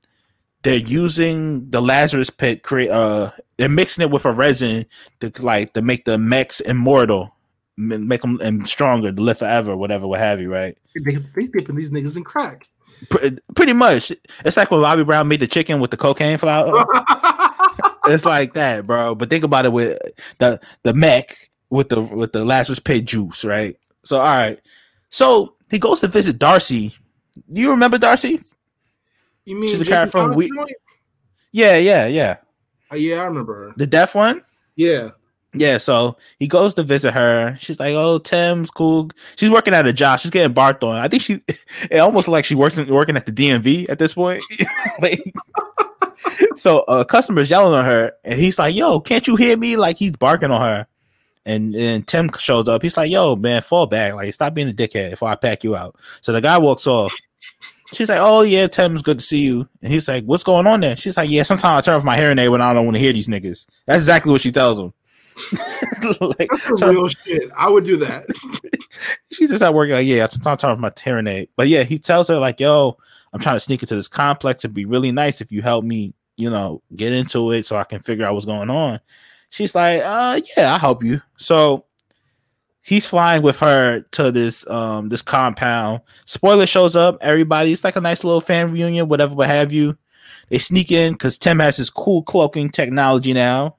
[0.63, 4.85] they're using the Lazarus pit create uh they're mixing it with a resin
[5.19, 7.35] to like to make the mechs immortal,
[7.77, 10.77] make them and stronger to live forever, whatever, what have you, right?
[11.05, 12.67] they they dipping these niggas in crack.
[13.09, 14.11] Pre- pretty much,
[14.45, 16.85] it's like when Bobby Brown made the chicken with the cocaine flour.
[18.07, 19.15] it's like that, bro.
[19.15, 19.99] But think about it with
[20.39, 21.35] the the mech
[21.69, 23.75] with the with the Lazarus pit juice, right?
[24.03, 24.59] So all right,
[25.09, 26.93] so he goes to visit Darcy.
[27.51, 28.39] Do you remember Darcy?
[29.45, 30.49] You mean She's a character from We-
[31.51, 32.37] Yeah, yeah, yeah.
[32.91, 33.73] Uh, yeah, I remember her.
[33.75, 34.43] The deaf one.
[34.75, 35.09] Yeah.
[35.53, 37.55] Yeah, so he goes to visit her.
[37.59, 40.19] She's like, "Oh, Tim's cool." She's working at a job.
[40.19, 40.95] She's getting barked on.
[40.95, 41.39] I think she,
[41.91, 44.43] it almost like she works in, working at the DMV at this point.
[45.01, 45.21] like,
[46.55, 49.97] so a customer's yelling on her, and he's like, "Yo, can't you hear me?" Like
[49.97, 50.87] he's barking on her.
[51.45, 52.81] And and Tim shows up.
[52.81, 54.13] He's like, "Yo, man, fall back.
[54.15, 57.13] Like, stop being a dickhead before I pack you out." So the guy walks off.
[57.91, 60.79] She's like, "Oh yeah, Tim's good to see you." And he's like, "What's going on
[60.79, 62.95] there?" She's like, "Yeah, sometimes I turn off my hearing aid when I don't want
[62.95, 64.93] to hear these niggas." That's exactly what she tells him.
[66.21, 67.49] like, That's some so- real shit.
[67.57, 68.25] I would do that.
[69.31, 71.47] she's just at work like, yeah, sometimes I turn off my hearing.
[71.55, 72.97] But yeah, he tells her like, yo,
[73.33, 74.63] I'm trying to sneak into this complex.
[74.63, 77.83] It'd be really nice if you help me, you know, get into it so I
[77.83, 78.99] can figure out what's going on.
[79.49, 81.21] She's like, uh, yeah, I'll help you.
[81.37, 81.85] So
[82.81, 86.01] he's flying with her to this um this compound.
[86.25, 89.97] Spoiler shows up, everybody, it's like a nice little fan reunion, whatever, what have you.
[90.49, 93.77] They sneak in because Tim has his cool cloaking technology now.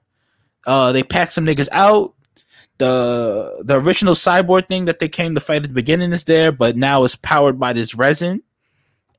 [0.67, 2.15] Uh, they pack some niggas out
[2.79, 6.51] the the original cyborg thing that they came to fight at the beginning is there,
[6.51, 8.43] but now it's powered by this resin.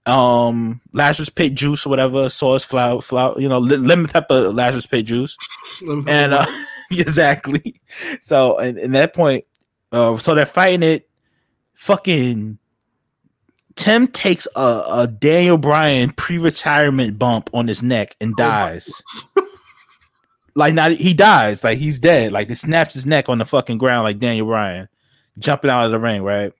[0.05, 5.05] Um, Lazarus Pit juice or whatever, sauce, flour, flour, you know, lemon pepper Lazarus Pit
[5.05, 5.37] juice,
[5.81, 6.45] and uh,
[6.91, 7.81] exactly.
[8.21, 9.45] So, and, and that point,
[9.91, 11.09] uh, so they're fighting it.
[11.73, 12.57] Fucking
[13.75, 19.01] Tim takes a, a Daniel Bryan pre-retirement bump on his neck and dies.
[20.55, 22.31] like not he dies, like he's dead.
[22.31, 24.87] Like it snaps his neck on the fucking ground like Daniel Bryan
[25.37, 26.53] jumping out of the ring, right?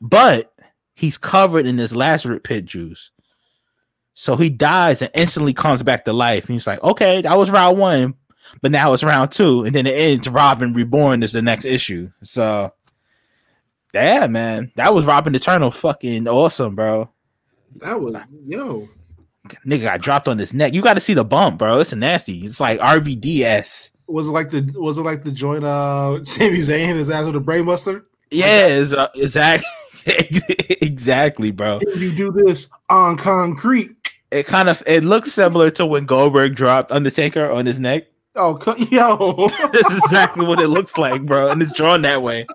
[0.00, 0.52] But
[0.94, 3.10] he's covered in this Lazarus pit juice.
[4.14, 6.44] So he dies and instantly comes back to life.
[6.44, 8.14] And he's like, okay, that was round one,
[8.60, 9.64] but now it's round two.
[9.64, 12.10] And then it ends Robin Reborn is the next issue.
[12.22, 12.72] So
[13.94, 14.72] yeah, man.
[14.76, 17.10] That was Robin Eternal fucking awesome, bro.
[17.76, 18.14] that was
[18.46, 18.88] yo.
[19.66, 20.74] Nigga got dropped on his neck.
[20.74, 21.80] You got to see the bump, bro.
[21.80, 22.38] It's nasty.
[22.40, 23.90] It's like RVDS.
[24.06, 27.36] Was it like the was it like the joint uh Sami Zayn his ass with
[27.36, 28.04] a brainbuster?
[28.30, 29.66] Yeah, it's, uh, exactly.
[30.80, 31.78] exactly, bro.
[31.82, 33.96] If you do this on concrete.
[34.30, 38.04] It kind of it looks similar to when Goldberg dropped Undertaker on his neck.
[38.36, 38.58] Oh
[38.90, 39.48] yo.
[39.72, 42.46] That's exactly what it looks like, bro, and it's drawn that way.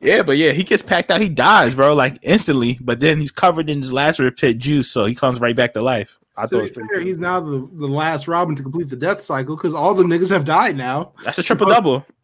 [0.00, 1.20] Yeah, but yeah, he gets packed out.
[1.20, 2.78] He dies, bro, like instantly.
[2.80, 5.82] But then he's covered in his Lazarus pit juice, so he comes right back to
[5.82, 6.18] life.
[6.36, 7.06] I to thought it be was pretty fair, cool.
[7.08, 10.30] he's now the, the last Robin to complete the death cycle because all the niggas
[10.30, 11.12] have died now.
[11.24, 12.06] That's a triple double.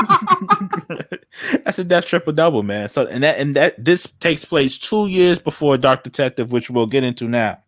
[1.64, 2.88] That's a death triple double, man.
[2.88, 6.86] So and that and that this takes place two years before Dark Detective, which we'll
[6.86, 7.58] get into now.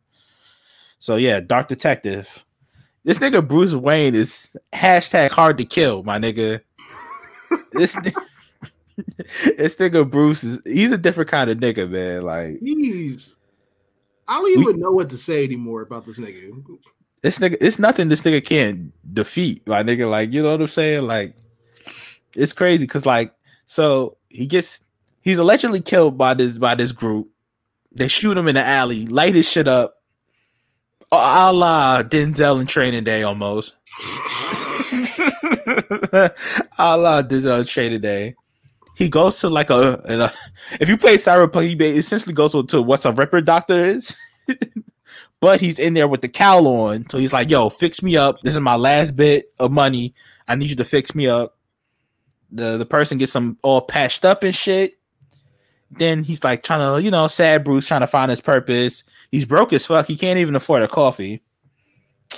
[0.99, 2.45] So yeah, Dark Detective.
[3.05, 6.61] This nigga Bruce Wayne is hashtag hard to kill, my nigga.
[7.73, 7.95] This
[9.57, 12.23] this nigga Bruce is he's a different kind of nigga, man.
[12.23, 13.37] Like He's
[14.29, 16.65] I don't even know what to say anymore about this nigga.
[17.23, 19.67] this nigga, it's nothing this nigga can't defeat.
[19.67, 21.07] My nigga, like you know what I'm saying?
[21.07, 21.35] Like
[22.35, 23.35] it's crazy because like
[23.67, 24.83] so he gets
[25.23, 27.29] he's allegedly killed by this by this group.
[27.95, 29.97] They shoot him in the alley, light his shit up.
[31.11, 33.75] A la Denzel in Training Day almost.
[36.79, 38.35] a la Denzel in Training Day.
[38.97, 40.33] He goes to like a, a
[40.81, 44.17] if you play Cyberpunk, he essentially goes to what's a Ripper Doctor is.
[45.41, 47.09] but he's in there with the cowl on.
[47.09, 48.41] So he's like, yo, fix me up.
[48.43, 50.15] This is my last bit of money.
[50.47, 51.59] I need you to fix me up.
[52.51, 54.99] The the person gets some all patched up and shit.
[55.91, 59.05] Then he's like trying to, you know, sad Bruce trying to find his purpose.
[59.31, 60.07] He's broke as fuck.
[60.07, 61.43] He can't even afford a coffee.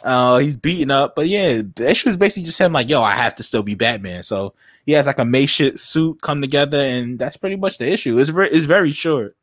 [0.03, 3.13] Uh, he's beaten up, but yeah, the issue is basically just him like, yo, I
[3.13, 4.23] have to still be Batman.
[4.23, 8.19] So he has like a makeshift suit come together, and that's pretty much the issue.
[8.19, 9.37] It's very, it's very short.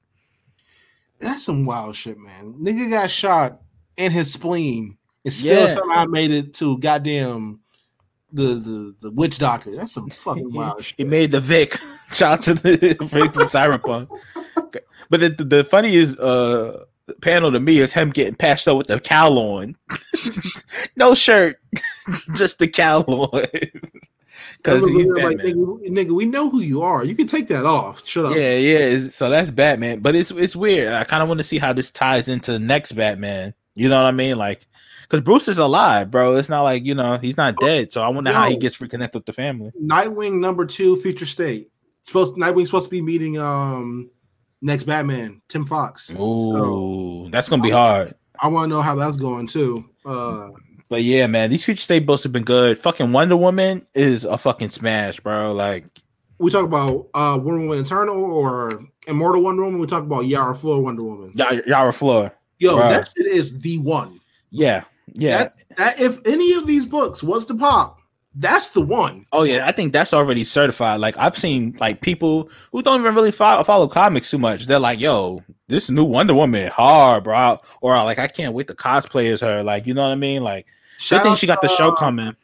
[1.19, 2.55] That's some wild shit, man.
[2.59, 3.61] Nigga got shot
[3.97, 4.97] in his spleen.
[5.23, 5.67] It still Yeah.
[5.67, 7.59] somehow made it to goddamn
[8.33, 9.75] the the the witch doctor.
[9.75, 10.95] That's some fucking wild shit.
[10.97, 11.77] He made the Vic.
[12.11, 14.09] Shout out to the Vic from Cyberpunk.
[15.09, 16.85] But the, the, the funniest uh,
[17.21, 19.75] panel to me is him getting patched up with the cowl on.
[20.95, 21.57] no shirt,
[22.33, 23.43] just the cowl on.
[24.57, 27.03] Because he's like, nigga, nigga, we know who you are.
[27.03, 28.05] You can take that off.
[28.05, 28.35] Shut up.
[28.35, 29.09] Yeah, yeah.
[29.09, 30.01] So that's Batman.
[30.01, 30.93] But it's it's weird.
[30.93, 33.55] I kind of want to see how this ties into the next Batman.
[33.73, 34.37] You know what I mean?
[34.37, 34.67] Like,
[35.03, 36.35] because Bruce is alive, bro.
[36.35, 37.91] It's not like you know he's not dead.
[37.91, 39.71] So I wonder how he gets reconnected with the family.
[39.81, 41.71] Nightwing number two, future state.
[42.03, 44.11] Supposed Nightwing's supposed to be meeting um
[44.61, 46.07] next Batman, Tim Fox.
[46.07, 48.15] So Ooh, that's gonna be hard.
[48.41, 49.85] I want to know how that's going too.
[50.05, 50.49] Uh
[50.89, 52.77] But yeah, man, these future state books have been good.
[52.79, 55.53] Fucking Wonder Woman is a fucking smash, bro.
[55.53, 55.85] Like,
[56.39, 59.79] we talk about uh Wonder Woman Eternal or Immortal Wonder Woman.
[59.79, 61.33] We talk about Yara Flor Wonder Woman.
[61.35, 62.31] Y- Yara Flor.
[62.59, 62.89] Yo, Right.
[62.95, 64.19] that shit is the one.
[64.51, 64.83] Yeah,
[65.13, 65.37] yeah.
[65.37, 67.97] That, that if any of these books was to pop,
[68.35, 69.25] that's the one.
[69.33, 71.01] oh yeah, I think that's already certified.
[71.01, 74.67] Like, I've seen like people who don't even really follow, follow comics too much.
[74.67, 78.73] They're like, "Yo, this new Wonder Woman hard, bro," or like, "I can't wait to
[78.73, 80.43] cosplay as her." Like, you know what I mean?
[80.43, 80.65] Like,
[81.09, 82.35] they think she got the show uh, coming.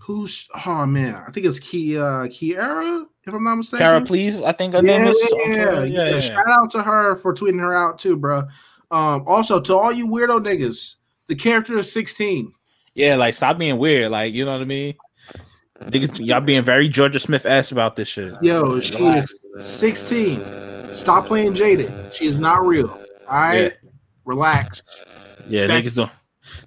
[0.00, 3.84] who's oh man, I think it's Kia Kiara, if I'm not mistaken.
[3.84, 4.40] Kara, please.
[4.40, 5.32] I think her yeah, name is.
[5.32, 6.20] yeah, yeah, yeah, yeah.
[6.20, 8.42] Shout out to her for tweeting her out too, bro.
[8.90, 12.52] Um, also to all you weirdo niggas, the character is 16.
[12.94, 14.10] Yeah, like stop being weird.
[14.10, 14.94] Like you know what I mean.
[15.84, 18.34] Niggas, y'all being very Georgia Smith ass about this shit.
[18.42, 19.30] Yo, she Relax.
[19.32, 20.40] is 16.
[20.88, 21.90] Stop playing jaded.
[22.12, 22.88] She is not real.
[22.88, 22.98] All
[23.28, 23.68] right, Yeah.
[24.24, 25.04] relax.
[25.48, 26.10] Yeah, Back- niggas doing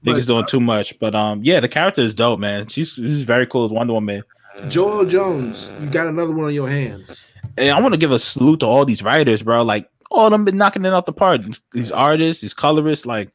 [0.05, 0.97] niggas doing too much.
[0.99, 2.67] But um, yeah, the character is dope, man.
[2.67, 4.23] She's she's very cool as Wonder Woman.
[4.63, 7.27] Joëlle Jones, you got another one on your hands.
[7.57, 9.63] And I want to give a salute to all these writers, bro.
[9.63, 11.41] Like all of them been knocking it out the park.
[11.71, 13.31] These artists, these colorists, like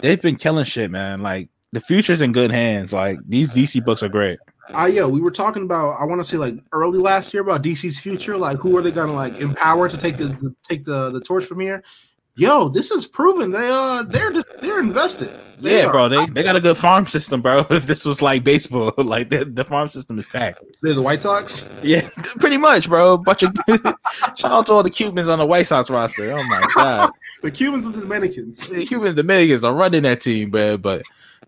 [0.00, 1.20] they've been killing shit, man.
[1.22, 2.92] Like the future's in good hands.
[2.92, 4.38] Like these DC books are great.
[4.74, 6.00] Uh, yo, we were talking about.
[6.00, 8.36] I want to say like early last year about DC's future.
[8.36, 11.44] Like, who are they gonna like empower to take the, the take the the torch
[11.44, 11.82] from here?
[12.38, 15.28] Yo, this is proven they uh they're they're invested.
[15.58, 16.08] They Yeah, bro.
[16.08, 17.64] They, they got a good farm system, bro.
[17.70, 20.62] If this was like baseball, like the, the farm system is packed.
[20.80, 21.68] They're the White Sox.
[21.82, 22.08] Yeah,
[22.38, 23.18] pretty much, bro.
[23.18, 23.50] Bunch of
[24.36, 26.32] shout out to all the Cubans on the White Sox roster.
[26.32, 27.10] Oh my god,
[27.42, 28.68] The Cubans and the Dominicans.
[28.68, 30.80] the Cubans, Dominicans are running that team, man.
[30.80, 31.02] But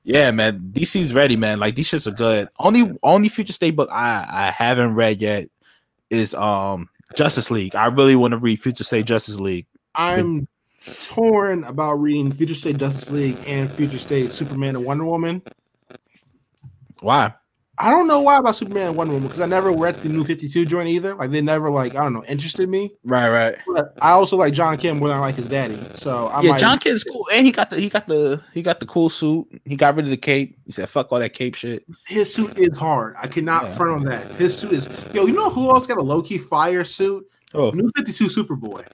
[0.04, 1.60] yeah, man, DC's ready, man.
[1.60, 2.48] Like these shits are good.
[2.58, 5.48] Only only future state book I I haven't read yet
[6.10, 7.74] is um Justice League.
[7.74, 9.66] I really want to read Future State Justice League.
[9.94, 10.46] I'm
[11.08, 15.42] torn about reading Future State Justice League and Future State Superman and Wonder Woman.
[17.00, 17.34] Why?
[17.82, 20.22] I don't know why about Superman and Wonder Woman because I never read the new
[20.22, 21.14] 52 joint either.
[21.14, 22.92] Like they never like I don't know interested me.
[23.04, 23.56] Right, right.
[23.74, 25.78] But I also like Jon Kent more than I like his daddy.
[25.94, 28.60] So I'm yeah, like, Jon Kent's cool, and he got the he got the he
[28.60, 29.46] got the cool suit.
[29.64, 30.58] He got rid of the cape.
[30.66, 33.14] He said, "Fuck all that cape shit." his suit is hard.
[33.22, 33.74] I cannot Yeah.
[33.74, 34.30] front on that.
[34.32, 35.24] His suit is yo.
[35.24, 37.26] You know who else got a low key fire suit?
[37.54, 38.86] Oh, New 52 Superboy.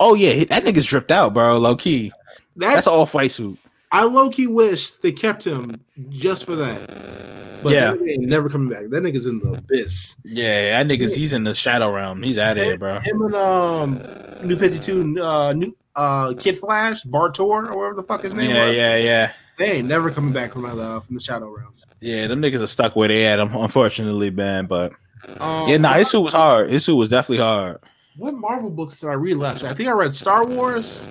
[0.00, 1.56] oh yeah, that nigga's dripped out, bro.
[1.58, 2.10] Low key.
[2.56, 3.58] That's, That's an off white suit.
[3.92, 7.33] I low key wish they kept him just for that.
[7.64, 7.90] But Yeah.
[7.92, 8.90] that nigga ain't never coming back.
[8.90, 10.16] That nigga's in the abyss.
[10.22, 12.22] Yeah, that nigga's he's in the shadow realm.
[12.22, 13.00] He's out of here, bro.
[13.00, 14.02] Him and um
[14.46, 18.50] New 52 uh new uh Kid Flash, Bar Torr, or whatever the fuck his name
[18.50, 18.76] Yeah, was.
[18.76, 19.32] yeah, yeah.
[19.58, 21.72] They ain't never coming back from the from the Shadow Realm.
[22.00, 24.66] Yeah, them niggas are stuck where they at, um, unfortunately, man.
[24.66, 24.92] But
[25.40, 26.68] Um, yeah, nah, his suit was hard.
[26.68, 27.78] His suit was definitely hard.
[28.16, 29.70] What Marvel books did I read last year?
[29.70, 31.06] I think I read Star Wars,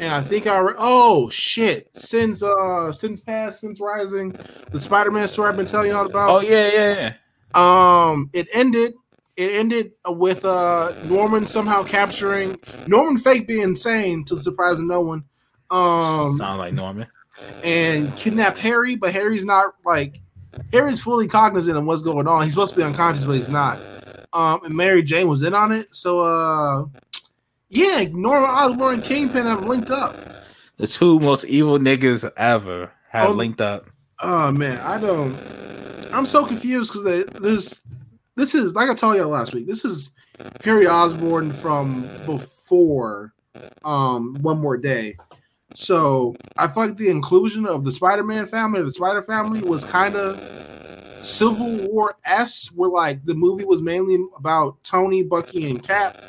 [0.00, 0.76] and I think I read.
[0.78, 1.90] Oh shit!
[1.96, 4.30] Since uh, Sins Past, Sins Rising,
[4.70, 6.30] the Spider-Man story I've been telling you all about.
[6.30, 7.14] Oh yeah, yeah,
[7.54, 8.10] yeah.
[8.12, 8.94] Um, it ended.
[9.36, 14.86] It ended with uh Norman somehow capturing Norman Fake being insane to the surprise of
[14.86, 15.24] no one.
[15.70, 17.06] Um, Sound like Norman.
[17.64, 20.20] and kidnapped Harry, but Harry's not like
[20.72, 22.42] Harry's fully cognizant of what's going on.
[22.42, 23.78] He's supposed to be unconscious, but he's not.
[24.32, 26.84] Um, and Mary Jane was in on it, so uh,
[27.70, 30.14] yeah, Norman Osborn and Kingpin have linked up.
[30.76, 33.32] The two most evil niggas ever have Oh.
[33.32, 33.86] linked up.
[34.20, 35.36] Oh man, I don't.
[36.12, 37.80] I'm so confused because this
[38.36, 39.66] this is like I told y'all last week.
[39.66, 40.12] This is
[40.64, 43.32] Harry Osborn from before
[43.84, 45.16] um One More Day.
[45.74, 50.16] So I feel like the inclusion of the Spider-Man family, the Spider family, was kind
[50.16, 50.38] of
[51.24, 56.20] Civil War s, where like the movie was mainly about Tony, Bucky, and Cap,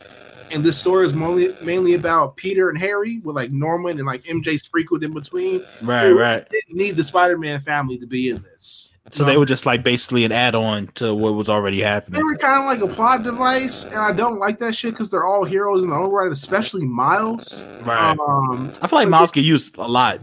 [0.53, 4.23] and this story is mainly mainly about Peter and Harry, with like Norman and like
[4.23, 6.49] MJ sprinkled in between Right, They right.
[6.49, 8.93] didn't need the Spider-Man family to be in this.
[9.11, 12.19] So they were just like basically an add-on to what was already happening.
[12.19, 15.09] they were kind of like a plot device, and I don't like that shit because
[15.09, 17.63] they're all heroes in their own right, especially Miles.
[17.81, 18.17] Right.
[18.19, 20.21] Um, I feel like Miles get used a lot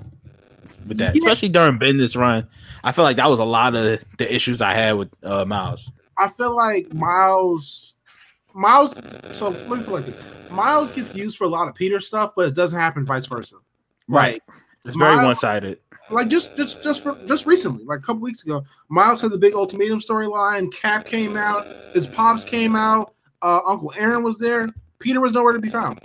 [0.86, 1.18] with that, Yeah.
[1.18, 2.46] especially during Bendis run.
[2.84, 5.90] I feel like that was a lot of the issues I had with uh, Miles.
[6.16, 7.94] I feel like Miles,
[8.58, 8.94] Miles.
[9.32, 10.18] So let me put it like this:
[10.50, 13.56] Miles gets used for a lot of Peter stuff, but it doesn't happen vice versa.
[14.08, 14.42] Right.
[14.84, 15.78] It's very Miles- one-sided.
[16.10, 19.36] Like just just just for just recently, like a couple weeks ago, Miles had the
[19.38, 20.72] big ultimatum storyline.
[20.72, 24.70] Cap came out, his pops came out, uh, Uncle Aaron was there.
[25.00, 26.00] Peter was nowhere to be found.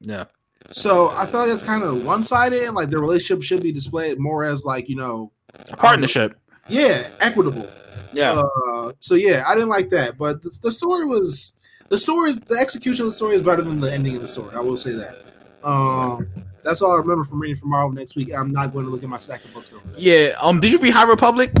[0.00, 0.26] Yeah.
[0.70, 3.72] So I feel like that's kind of one sided, and like their relationship should be
[3.72, 5.32] displayed more as like you know,
[5.76, 6.38] Partnership.
[6.68, 7.68] yeah, equitable.
[8.12, 8.40] Yeah.
[8.72, 11.52] Uh, so yeah, I didn't like that, but the, the story was
[11.90, 14.54] the story, the execution of the story is better than the ending of the story.
[14.54, 15.16] I will say that.
[15.62, 16.26] Um,
[16.62, 18.32] that's all I remember from reading from Marvel next week.
[18.32, 19.70] I'm not going to look at my stack of books.
[19.98, 20.34] yeah.
[20.40, 20.60] Um.
[20.60, 21.52] Did you read High Republic?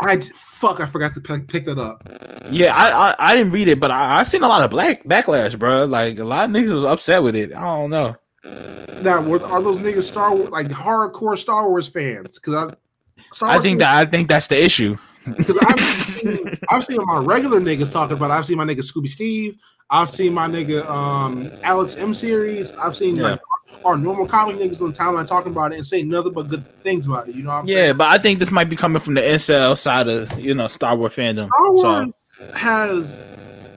[0.00, 2.08] I d- fuck, I forgot to pick, pick that up.
[2.50, 5.04] Yeah, I, I I didn't read it, but I I seen a lot of black
[5.04, 5.84] backlash, bro.
[5.86, 7.54] Like a lot of niggas was upset with it.
[7.54, 8.16] I don't know.
[9.02, 12.38] Now, were, are those niggas Star Wars like hardcore Star Wars fans?
[12.38, 12.74] Because I,
[13.32, 14.96] Star I Wars think that I think that's the issue.
[15.26, 16.38] Because I've seen,
[16.70, 18.30] I've seen my regular niggas talking about.
[18.30, 18.34] it.
[18.34, 19.58] I've seen my nigga Scooby Steve.
[19.90, 22.70] I've seen my nigga um Alex M series.
[22.72, 23.40] I've seen like
[23.84, 26.66] are normal comic niggas on the timeline talking about it and saying nothing but good
[26.82, 27.34] things about it.
[27.34, 27.96] You know what I'm Yeah, saying?
[27.96, 30.96] but I think this might be coming from the incel side of you know Star
[30.96, 31.46] Wars fandom.
[31.48, 33.16] Star Wars So has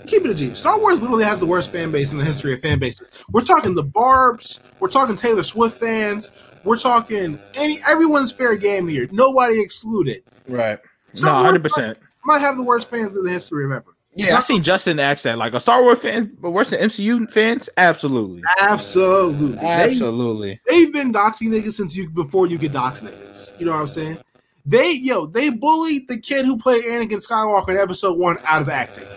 [0.08, 0.54] keep it a G.
[0.54, 3.10] Star Wars literally has the worst fan base in the history of fan bases.
[3.32, 4.60] We're talking the Barbs.
[4.80, 6.32] We're talking Taylor Swift fans.
[6.64, 9.08] We're talking any everyone's fair game here.
[9.12, 10.24] Nobody excluded.
[10.48, 10.80] right,
[11.14, 11.98] Star no, hundred percent.
[12.26, 13.96] Might have the worst fans in the history of ever.
[14.14, 17.32] Yeah, I seen Justin ask that like a Star Wars fan, but worse than MCU
[17.32, 17.70] fans.
[17.78, 19.56] Absolutely, Absolutely.
[19.56, 20.62] They, absolutely.
[20.68, 23.58] they've been doxing niggas since you before you get dox niggas.
[23.60, 24.18] You know what I'm saying?
[24.66, 28.68] They yo, they bullied the kid who played Anakin Skywalker in episode one out of
[28.70, 29.08] acting.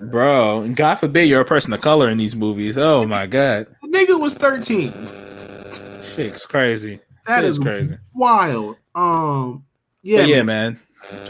[0.00, 2.78] Bro, and God forbid you're a person of color in these movies.
[2.78, 4.92] Oh my god, The nigga was 13.
[6.14, 7.00] shit's crazy.
[7.26, 7.96] That Shit's is crazy.
[8.14, 8.76] wild.
[8.94, 9.64] Um
[10.02, 10.72] yeah, Yeah, yeah, man.
[10.74, 10.80] man.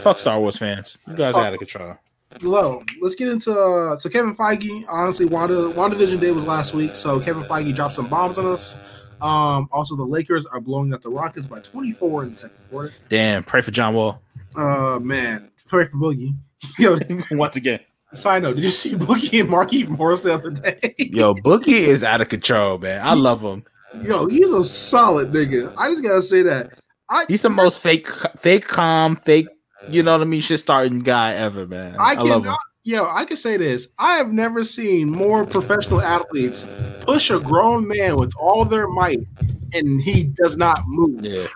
[0.01, 0.99] Fuck Star Wars fans.
[1.07, 1.45] You guys Fuck.
[1.45, 1.97] out of control.
[2.41, 2.83] Low.
[3.01, 4.83] Let's get into uh, so Kevin Feige.
[4.89, 8.75] Honestly, Wanda WandaVision Day was last week, so Kevin Feige dropped some bombs on us.
[9.21, 12.93] Um, also the Lakers are blowing up the Rockets by 24 in the second quarter.
[13.07, 14.21] Damn, pray for John Wall.
[14.55, 16.35] Uh man, pray for Boogie.
[16.79, 16.97] Yo,
[17.31, 17.79] Once again.
[18.13, 20.79] side note, did you see Boogie and Marcus Morris the other day?
[20.97, 23.05] Yo, Boogie is out of control, man.
[23.05, 23.63] I love him.
[24.03, 25.73] Yo, he's a solid nigga.
[25.77, 26.71] I just gotta say that.
[27.09, 28.07] I He's the most fake,
[28.37, 29.47] fake calm, fake.
[29.89, 30.41] You know what I mean?
[30.41, 31.95] Shit starting guy ever, man.
[31.99, 32.59] I I, cannot.
[32.83, 33.87] Yo, I can say this.
[33.97, 36.65] I have never seen more professional athletes
[37.01, 39.25] push a grown man with all their might,
[39.73, 41.25] and he does not move.
[41.25, 41.47] Yeah,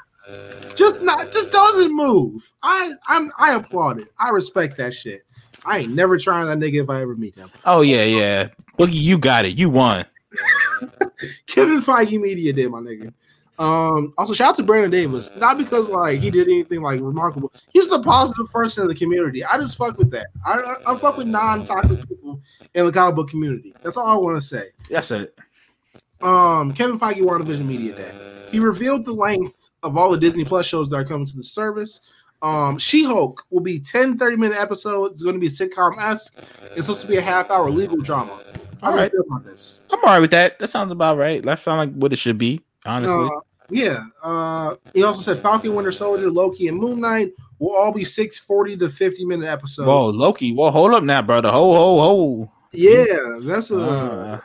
[0.76, 2.52] Just not, just doesn't move.
[2.64, 4.08] I, I'm, I applaud it.
[4.20, 5.24] I respect that shit.
[5.66, 7.52] I ain't never trying that nigga if I ever meet him.
[7.66, 8.48] Oh yeah, yeah.
[8.80, 9.58] Boogie, you got it.
[9.58, 10.06] You won.
[11.48, 13.14] Kevin Feige Media did, my nigga.
[13.60, 15.30] Um, also shout out to Brandon Davis.
[15.36, 17.52] Not because like he did anything like remarkable.
[17.70, 19.44] He's the positive person in the community.
[19.44, 20.28] I just fuck with that.
[20.46, 22.42] I I, I fuck with non-toxic people
[22.74, 23.74] in the comic book community.
[23.82, 24.70] That's all I want to say.
[24.90, 25.38] That's it.
[26.22, 28.12] Um, Kevin Feige WandaVision Media Day.
[28.52, 31.44] He revealed the length of all the Disney Plus shows that are coming to the
[31.44, 32.00] service.
[32.42, 35.14] Um, She-Hulk will be 10 30 minute episodes.
[35.16, 36.34] It's going to be sitcom-esque.
[36.76, 38.40] It's supposed to be a half hour legal drama.
[38.82, 39.12] All right.
[39.12, 39.80] feel about this?
[39.92, 40.58] I'm alright with that.
[40.60, 41.44] That sounds about right.
[41.44, 42.62] That sounds like what it should be.
[42.86, 43.30] Honestly, Uh,
[43.70, 44.04] yeah.
[44.24, 48.40] Uh, he also said Falcon, Winter Soldier, Loki, and Moon Knight will all be six
[48.40, 49.88] forty to 50 minute episodes.
[49.88, 50.54] whoa, Loki.
[50.54, 51.50] Well, hold up now, brother.
[51.52, 52.52] Ho, ho, ho.
[52.72, 54.40] Yeah, that's a Uh,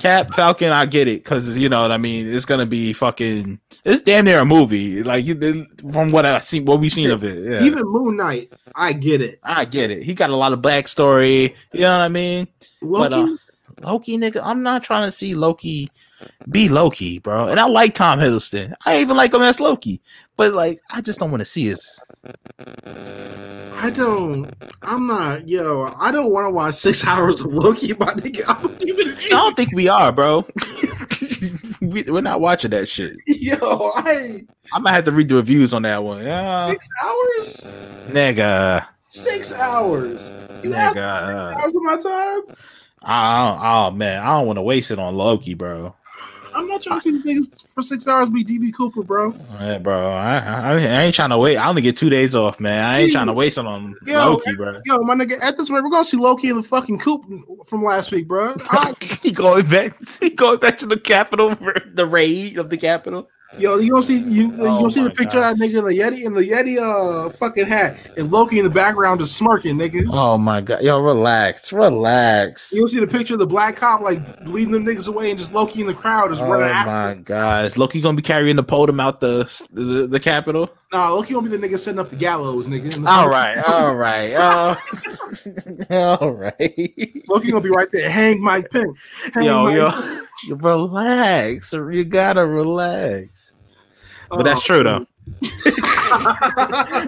[0.00, 2.32] Cap Falcon, I get it because you know what I mean.
[2.32, 3.60] It's gonna be fucking.
[3.84, 5.02] It's damn near a movie.
[5.02, 7.38] Like you, from what I see, what we've seen of it.
[7.38, 7.62] Yeah.
[7.66, 8.50] even Moon Knight.
[8.74, 9.40] I get it.
[9.42, 10.02] I get it.
[10.02, 11.54] He got a lot of backstory.
[11.72, 12.48] You know what I mean?
[12.80, 13.36] Loki, But, uh,
[13.90, 15.90] Loki, nigga, I'm not trying to see Loki
[16.50, 17.48] be Loki, bro.
[17.48, 18.74] And I like Tom Hiddleston.
[18.86, 20.00] I even like him as Loki.
[20.36, 22.00] But like, I just don't want to see his.
[23.76, 24.50] I don't.
[24.82, 25.48] I'm not.
[25.48, 27.88] Yo, I don't want to watch six hours of Loki.
[27.94, 29.18] My nigga, I'm gonna keep it.
[29.26, 30.46] I don't think we are, bro.
[31.80, 33.16] we, we're not watching that shit.
[33.26, 33.56] Yo,
[33.96, 36.22] I I might have to read the reviews on that one.
[36.24, 37.72] Yeah, six hours.
[38.08, 40.30] nigga, Six hours.
[40.62, 40.96] You nigga.
[40.96, 42.56] uh, hours of my time.
[43.02, 45.94] I oh man, I don't want to waste it on Loki, bro.
[46.54, 49.34] I'm not trying to see the niggas for six hours be DB Cooper, bro.
[49.60, 49.98] Yeah, bro.
[50.10, 51.56] I, I, I ain't trying to wait.
[51.56, 52.84] I only get two days off, man.
[52.84, 54.80] I ain't trying to waste it on Yo, Loki, eh, bro.
[54.84, 57.24] Yo, my nigga, at this rate, we're gonna see Loki in the fucking coop
[57.66, 58.54] from last week, bro.
[58.70, 59.96] I- he going back.
[60.20, 63.28] He going back to the capital for the raid of the capital.
[63.58, 65.84] Yo, you don't see you, you Oh gonna see the picture of that nigga in
[65.84, 69.76] the Yeti in the Yeti uh fucking hat and Loki in the background just smirking,
[69.76, 70.02] nigga.
[70.12, 72.72] Oh my god, yo, relax, relax.
[72.72, 75.38] You gonna see the picture of the black cop like leading them niggas away and
[75.38, 76.90] just Loki in the crowd just Oh running after.
[76.90, 80.70] my god, is Loki gonna be carrying the podium out the the, the capital?
[80.92, 82.92] Nah, Loki gonna be the nigga setting up the gallows, nigga.
[83.02, 84.76] the- All right, all right, oh,
[86.20, 87.22] all right.
[87.28, 88.10] Loki gonna be right there.
[88.10, 89.10] Hang Mike Pence.
[89.34, 90.29] Hang Yo, Mike yo, Pence.
[90.50, 91.72] Relax.
[91.72, 93.52] You gotta relax.
[94.28, 95.06] But that's true though.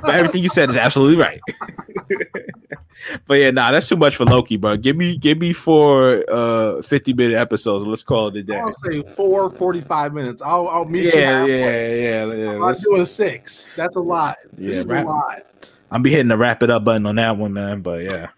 [0.02, 1.40] but everything you said is absolutely right.
[3.26, 4.76] but yeah, nah, that's too much for Loki, bro.
[4.76, 7.84] Give me, give me four uh fifty minute episodes.
[7.84, 8.58] Let's call it a day.
[8.58, 10.42] I'll say four 45 minutes.
[10.42, 11.20] I'll I'll meet you.
[11.20, 12.62] Yeah, yeah, yeah, yeah.
[12.62, 13.68] I'm doing six.
[13.76, 14.36] That's a lot.
[14.56, 15.42] Yeah, a lot.
[15.90, 17.82] I'll be hitting the wrap it up button on that one, man.
[17.82, 18.28] But yeah,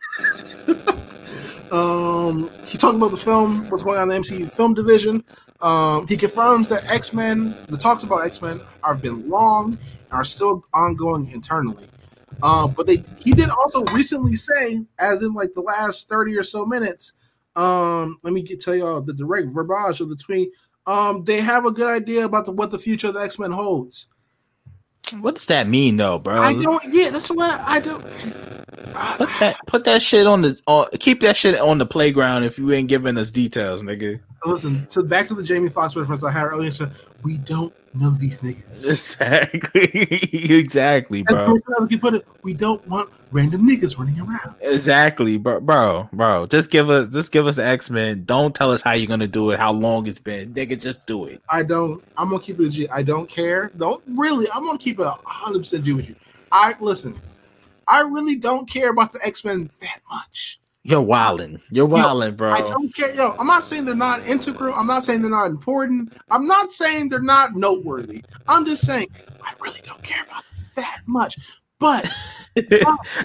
[1.75, 5.25] Um, he talked about the film, what's going on in the MCU film division.
[5.61, 10.13] Um, he confirms that X Men, the talks about X Men, have been long and
[10.13, 11.89] are still ongoing internally.
[12.45, 16.45] Um, but they, he did also recently say, as in like the last thirty or
[16.45, 17.13] so minutes.
[17.57, 20.51] Um, let me get tell y'all the direct verbiage of the tweet.
[20.87, 23.51] Um, they have a good idea about the, what the future of the X Men
[23.51, 24.07] holds.
[25.21, 26.41] What does that mean, though, bro?
[26.41, 26.83] I don't.
[26.91, 28.05] Yeah, that's what I don't.
[29.17, 32.59] Put that, put that shit on the, on, keep that shit on the playground if
[32.59, 34.21] you ain't giving us details, nigga.
[34.45, 36.71] Listen, so back to the Jamie Foxx reference I had earlier.
[36.71, 36.91] So
[37.23, 38.69] we don't know these niggas.
[38.69, 39.89] Exactly,
[40.59, 41.53] exactly, bro.
[41.53, 44.55] Wayne could put it, we don't want random niggas running around.
[44.61, 46.47] Exactly, bro, bro, bro.
[46.47, 48.25] Just give us, just give us the X Men.
[48.25, 50.53] Don't tell us how you're gonna do it, how long it's been.
[50.55, 51.43] Nigga, just do it.
[51.49, 52.03] I don't.
[52.17, 52.89] I'm gonna keep it a G.
[52.89, 53.71] I don't care.
[53.77, 54.47] Don't really.
[54.53, 56.17] I'm gonna keep it 100 percent G with you.
[56.53, 57.21] I listen.
[57.87, 60.59] I really don't care about the X Men that much.
[60.87, 61.61] You're wilding.
[61.71, 62.51] You're wilding, bro.
[62.51, 63.15] I don't care.
[63.15, 64.75] Yo, I'm not saying they're not integral.
[64.75, 66.13] I'm not saying they're not important.
[66.31, 68.23] I'm not saying they're not noteworthy.
[68.47, 69.09] I'm just saying
[69.43, 71.39] I really don't care about them that much.
[71.79, 72.07] But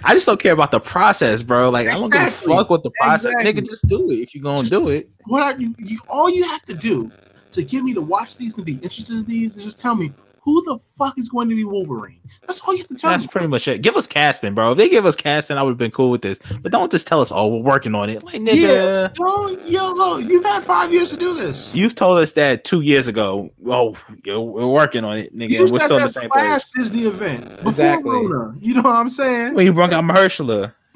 [0.03, 1.69] I just don't care about the process, bro.
[1.69, 3.33] Like I don't give a fuck with the process.
[3.37, 3.53] Exactly.
[3.53, 5.09] Nigga, just do it if you're gonna do it.
[5.25, 5.99] what are you, you?
[6.07, 7.11] All you have to do
[7.51, 10.13] to get me to watch these and be interested in these is just tell me
[10.41, 12.19] who the fuck is going to be Wolverine.
[12.47, 13.25] That's all you have to tell That's me.
[13.27, 13.81] That's pretty much it.
[13.81, 14.71] Give us casting, bro.
[14.71, 16.39] If they give us casting, I would have been cool with this.
[16.61, 18.23] But don't just tell us, oh, we're working on it.
[18.23, 19.07] Like, nigga, Yeah.
[19.13, 21.75] Don't, yo, no, you've had five years to do this.
[21.75, 23.51] you've told us that two years ago.
[23.65, 25.49] Oh, yo, we're working on it, nigga.
[25.51, 26.85] You we're still in the that same last place.
[26.89, 28.09] Disney event before Exactly.
[28.11, 28.55] Rona.
[28.59, 29.53] You know what I'm saying?
[29.53, 30.73] When you brought out Mahershala.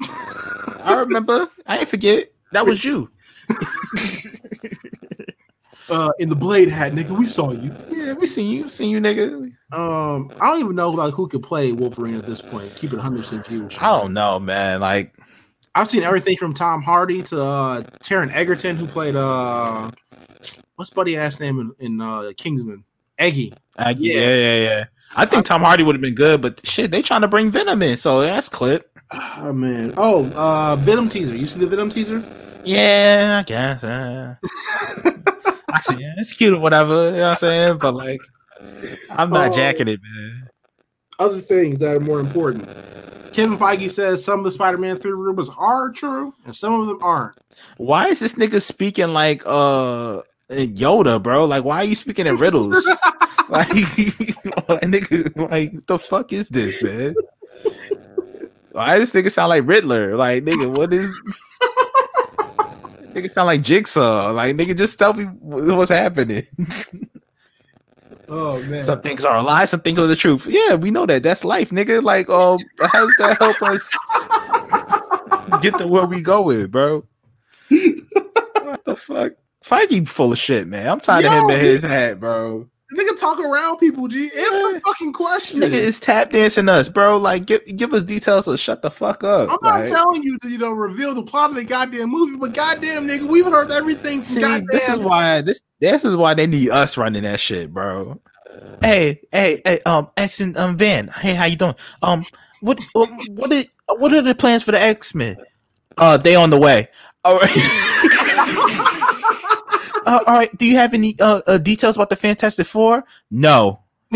[0.84, 1.48] I remember.
[1.66, 2.30] I ain't forget.
[2.52, 3.10] That was you.
[5.90, 7.74] Uh, in the Blade hat, nigga, we saw you.
[7.90, 8.68] Yeah, we seen you.
[8.68, 9.52] Seen you, nigga.
[9.72, 12.74] Um, I don't even know like who could play Wolverine at this point.
[12.76, 13.76] Keep it 100 percent G.
[13.78, 14.80] I don't know, man.
[14.80, 15.14] Like,
[15.74, 19.90] I've seen everything from Tom Hardy to uh, Taron Egerton, who played uh,
[20.76, 22.84] what's buddy ass name in, in uh, Kingsman?
[23.18, 23.54] Eggsy.
[23.76, 24.14] I, Yeah.
[24.14, 24.84] yeah, yeah, yeah.
[25.16, 27.82] I think Tom Hardy would have been good, but shit, they trying to bring Venom
[27.82, 28.90] in, so that's clip.
[29.12, 29.94] Oh man.
[29.96, 31.36] Oh, uh, Venom teaser.
[31.36, 32.22] You see the Venom teaser?
[32.64, 33.84] Yeah, I guess.
[33.84, 34.34] Uh,
[35.74, 35.96] I see.
[35.96, 37.06] Yeah, it's cute or whatever.
[37.10, 37.78] You know what I'm saying?
[37.78, 38.20] But like,
[39.10, 39.54] I'm not Oh.
[39.56, 40.48] jacking it, man.
[41.18, 42.68] Other things that are more important.
[43.32, 46.98] Kevin Feige says some of the Spider-Man 3 rumors are true and some of them
[47.02, 47.36] aren't.
[47.78, 51.44] Why is this nigga speaking like uh Yoda, bro?
[51.44, 52.68] Like, why are you speaking in riddles?
[53.48, 57.14] like, nigga, like, the fuck is this, man?
[58.72, 60.16] Why does this nigga sound like Riddler?
[60.16, 61.14] Like, nigga, what is?
[63.14, 64.32] Nigga sound like Jigsaw.
[64.32, 66.46] Like, nigga, just tell me what's happening.
[68.28, 68.82] Oh man.
[68.82, 70.46] Some things are a lie, some things are the truth.
[70.48, 71.22] Yeah, we know that.
[71.22, 72.02] That's life, nigga.
[72.02, 77.04] Like, um, how does that help us get to where we going, bro?
[77.68, 79.32] what the fuck?
[79.64, 80.88] Feige full of shit, man.
[80.88, 82.68] I'm tired of him Yo, in his hat, bro.
[82.94, 84.24] Nigga talk around people, G.
[84.24, 84.78] Answer Yeah.
[84.86, 85.60] fucking question.
[85.60, 87.16] Nigga is tap dancing us, bro.
[87.18, 89.50] Like, give give us details or shut the fuck up.
[89.50, 92.36] I'm not Like, telling you to you know reveal the plot of the goddamn movie,
[92.36, 94.66] but goddamn nigga, we've heard everything from See, goddamn.
[94.70, 98.20] this is why this this is why they need us running that shit, bro.
[98.80, 101.08] Hey, hey, hey, um, X and um Van.
[101.08, 101.74] Hey, how you doing?
[102.02, 102.24] Um,
[102.60, 103.64] what what what are,
[103.96, 105.36] what are the plans for the X Men?
[105.98, 106.88] Uh, they on the way.
[107.24, 107.50] All right.
[110.06, 110.56] uh, all right.
[110.58, 113.04] Do you have any uh, uh details about the Fantastic Four?
[113.30, 113.80] No.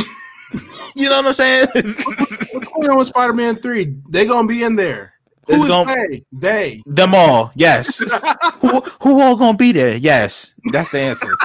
[0.95, 1.68] you know what I'm saying?
[1.74, 3.97] What's going on with Spider-Man 3?
[4.09, 5.14] They gonna be in there.
[5.47, 6.24] Who It's is gonna- they?
[6.32, 6.82] They.
[6.86, 7.99] Them all, yes.
[8.61, 9.97] who who all gonna be there?
[9.97, 11.36] Yes, that's the answer.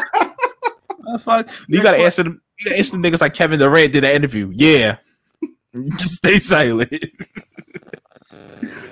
[1.21, 1.49] Fuck.
[1.67, 2.41] You gotta answer them.
[2.59, 4.49] You gotta answer them niggas like Kevin Durant did that interview.
[4.53, 4.97] Yeah,
[5.97, 6.93] just stay silent.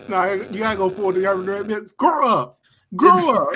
[0.08, 1.16] Nah, you gotta go forward.
[1.16, 2.60] You gotta grow up.
[2.96, 3.56] Grow up.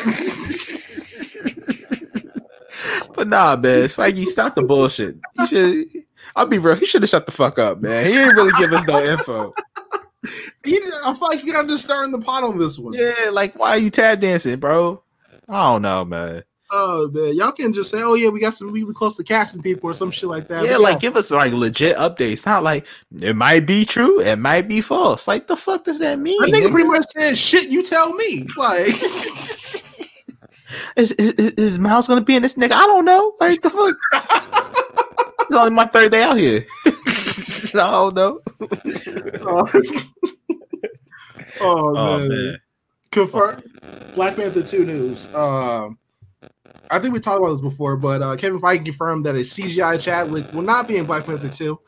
[3.15, 5.17] But nah, man, Feige, stop the bullshit.
[5.39, 5.87] You should.
[6.35, 6.75] I'll be real.
[6.75, 8.05] He should have shut the fuck up, man.
[8.05, 9.53] He didn't really give us no info.
[10.63, 12.93] He, I feel like you gotta just stir in the pot on this one.
[12.93, 15.01] Yeah, like why are you tap dancing, bro?
[15.47, 16.43] I don't know, man.
[16.71, 18.71] Oh man, y'all can just say, "Oh yeah, we got some.
[18.71, 21.15] We were close to casting people or some shit like that." Yeah, But like give
[21.15, 22.43] us like legit updates.
[22.45, 22.87] Not like
[23.21, 25.27] it might be true, it might be false.
[25.27, 26.41] Like the fuck does that mean?
[26.41, 26.71] I think nigga?
[26.71, 28.87] pretty much said, "Shit, you tell me." Like,
[30.95, 32.71] Is, is, is- is Miles gonna be in this nigga?
[32.73, 33.35] I don't know.
[33.39, 33.95] Like the fuck.
[35.41, 36.65] it's only my third day out here.
[37.75, 38.41] I don't know.
[39.41, 39.69] oh,
[41.61, 42.29] Oh man.
[42.29, 42.57] man.
[43.11, 43.61] Confirm
[44.13, 45.33] Black Panther 2 news.
[45.33, 45.97] Um
[46.91, 49.99] I think we talked about this before, but uh, Kevin Feige confirmed that a CGI
[49.99, 51.79] Chadwick will not be in Black Panther 2.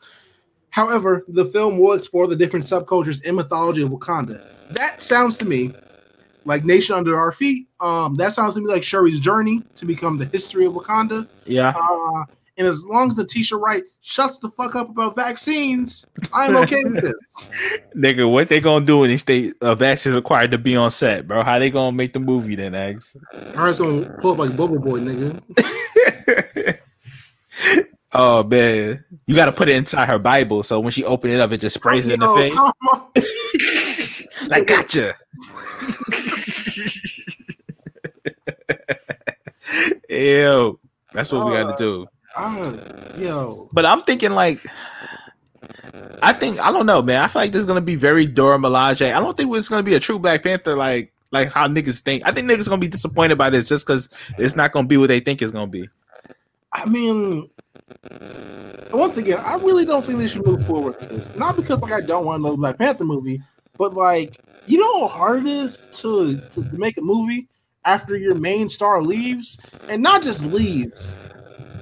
[0.70, 4.44] However, the film will explore the different subcultures and mythology of Wakanda.
[4.70, 5.72] That sounds to me
[6.48, 7.68] like Nation Under Our Feet.
[7.78, 11.28] Um, that sounds to me like Shuri's journey to become the history of Wakanda.
[11.44, 11.74] Yeah.
[11.76, 12.24] Uh,
[12.56, 17.04] and as long as Letitia Wright shuts the fuck up about vaccines, I'm okay with
[17.04, 17.50] this.
[17.96, 21.28] Nigga, what they gonna do if they state a vaccine required to be on set,
[21.28, 21.44] bro?
[21.44, 23.16] How they gonna make the movie then, Eggs?
[23.54, 26.78] Or it's gonna pull up like Bubble Boy, nigga.
[28.14, 29.04] oh man.
[29.26, 31.74] You gotta put it inside her Bible so when she open it up it just
[31.74, 32.56] sprays it in the face.
[34.48, 35.14] like gotcha.
[40.08, 40.78] Ew.
[41.12, 42.06] That's what we got to do.
[42.36, 42.76] Uh,
[43.16, 44.64] yo, But I'm thinking like,
[46.22, 47.22] I think I don't know, man.
[47.22, 49.12] I feel like this is gonna be very Dora Milaje.
[49.12, 52.22] I don't think it's gonna be a true Black Panther like like how niggas think.
[52.26, 55.08] I think niggas gonna be disappointed by this just because it's not gonna be what
[55.08, 55.88] they think it's gonna be.
[56.72, 57.48] I mean,
[58.92, 61.36] once again, I really don't think they should move forward with this.
[61.36, 63.42] Not because like I don't want another Black Panther movie,
[63.76, 64.38] but like
[64.68, 67.48] you know how hard it is to to make a movie
[67.84, 69.58] after your main star leaves,
[69.88, 71.14] and not just leaves,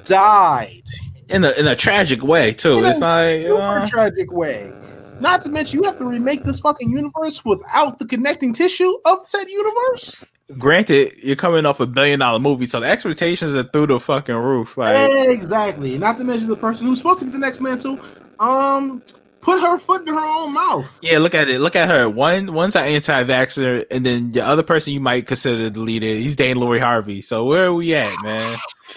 [0.04, 0.82] died
[1.28, 2.80] In a in a tragic way too.
[2.80, 4.72] Yeah, It's like in uh, tragic way.
[5.20, 9.18] Not to mention, you have to remake this fucking universe without the connecting tissue of
[9.26, 10.26] said universe.
[10.58, 14.34] granted, you're coming off a billion dollar movie, so the expectations are through the fucking
[14.34, 14.76] roof.
[14.76, 15.96] Like Exactly.
[15.98, 17.98] Not to mention the person who's supposed to get the next mantle,
[18.38, 19.02] um,
[19.46, 20.98] put her foot in her own mouth.
[21.02, 21.60] Yeah, look at it.
[21.60, 22.10] Look at her.
[22.10, 26.06] One one's an anti-vaxxer, and then the other person you might consider the leader.
[26.06, 27.22] He's dating Lori Harvey.
[27.22, 28.56] So where are we at, man?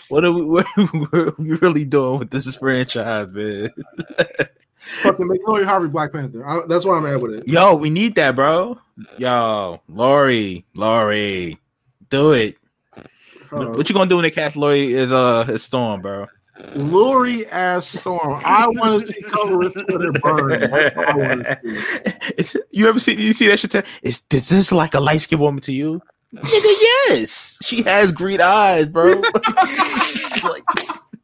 [0.09, 0.41] What are we?
[0.43, 3.69] What, what are we really doing with this franchise, man?
[5.03, 6.43] Fucking make Lori Harvey Black Panther.
[6.45, 7.47] I, that's why I'm at with it.
[7.47, 8.79] Yo, we need that, bro.
[9.19, 11.59] Yo, Lori, Lori,
[12.09, 12.57] do it.
[12.97, 13.03] Uh,
[13.67, 16.27] What you gonna do when they cast Lori as uh Storm, bro?
[16.75, 18.41] Lori as Storm.
[18.45, 20.59] I want to see color Twitter burn.
[20.59, 21.59] That's what I wanna
[22.43, 22.59] see.
[22.71, 23.75] you ever see you see that shit?
[24.03, 26.01] Is, is this like a light skinned woman to you?
[26.33, 26.73] Nigga,
[27.09, 27.57] yes.
[27.63, 29.05] She has green eyes, bro.
[30.43, 30.63] like,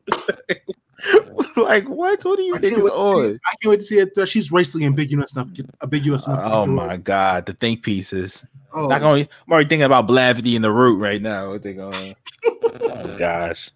[1.57, 2.25] like what?
[2.25, 3.33] What are you I can't, niggas wait to on?
[3.33, 4.17] see, I can't wait to see it.
[4.17, 5.49] uh, she's racially ambiguous enough.
[5.83, 6.41] Ambiguous enough.
[6.45, 8.47] Oh my god, the think pieces.
[8.73, 9.03] Oh, I'm
[9.49, 11.51] already thinking about Blavity and the root right now.
[11.51, 12.15] What they going?
[12.45, 13.71] oh gosh.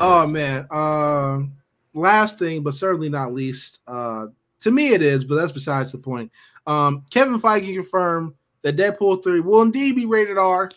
[0.00, 0.66] Oh man.
[0.70, 1.52] Um
[1.94, 4.26] last thing, but certainly not least, uh
[4.60, 6.30] to me it is, but that's besides the point.
[6.66, 10.70] Um Kevin Feige confirmed that Deadpool 3 will indeed be rated R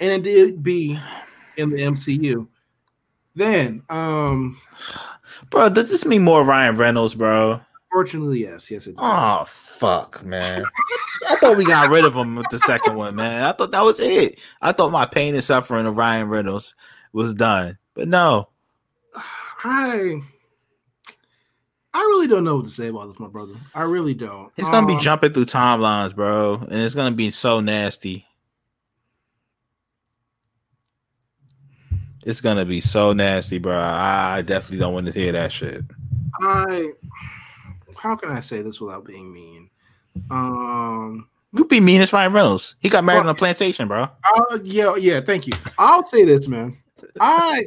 [0.00, 0.98] and indeed be
[1.56, 2.46] in the MCU.
[3.34, 4.58] Then um
[5.50, 7.60] Bro, does this mean more Ryan Reynolds, bro?
[7.96, 9.02] fortunately, yes, yes, it does.
[9.02, 10.62] Oh fuck, man.
[11.30, 13.42] I thought we got rid of him with the second one, man.
[13.44, 14.38] I thought that was it.
[14.60, 16.74] I thought my pain and suffering of Ryan Reynolds
[17.14, 17.78] was done.
[17.96, 18.48] But no.
[19.64, 20.20] I
[21.94, 23.54] I really don't know what to say about this, my brother.
[23.74, 24.52] I really don't.
[24.58, 26.56] It's gonna be Um, jumping through timelines, bro.
[26.56, 28.26] And it's gonna be so nasty.
[32.22, 33.76] It's gonna be so nasty, bro.
[33.76, 35.82] I definitely don't want to hear that shit.
[36.42, 36.92] I
[37.96, 39.70] how can I say this without being mean?
[40.30, 42.76] Um You be mean as Ryan Reynolds.
[42.80, 43.26] He got married Fuck.
[43.26, 44.02] on a plantation, bro.
[44.02, 45.20] Uh, yeah, yeah.
[45.20, 45.54] Thank you.
[45.78, 46.76] I'll say this, man.
[47.20, 47.64] I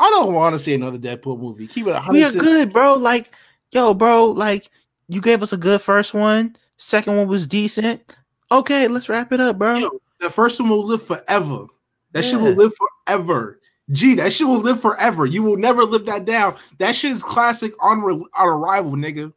[0.00, 1.66] I don't want to see another Deadpool movie.
[1.66, 1.90] Keep it.
[2.10, 2.94] We are 100 good, bro.
[2.94, 3.32] Like,
[3.70, 4.70] yo, bro, like
[5.08, 6.56] you gave us a good first one.
[6.78, 8.16] Second one was decent.
[8.50, 9.74] Okay, let's wrap it up, bro.
[9.76, 11.66] Yo, The first one will live forever.
[12.12, 12.72] That shit will live
[13.06, 13.60] forever.
[13.92, 15.26] Gee, that shit will live forever.
[15.26, 16.56] You will never live that down.
[16.78, 19.32] That shit is classic on, re- on arrival, nigga.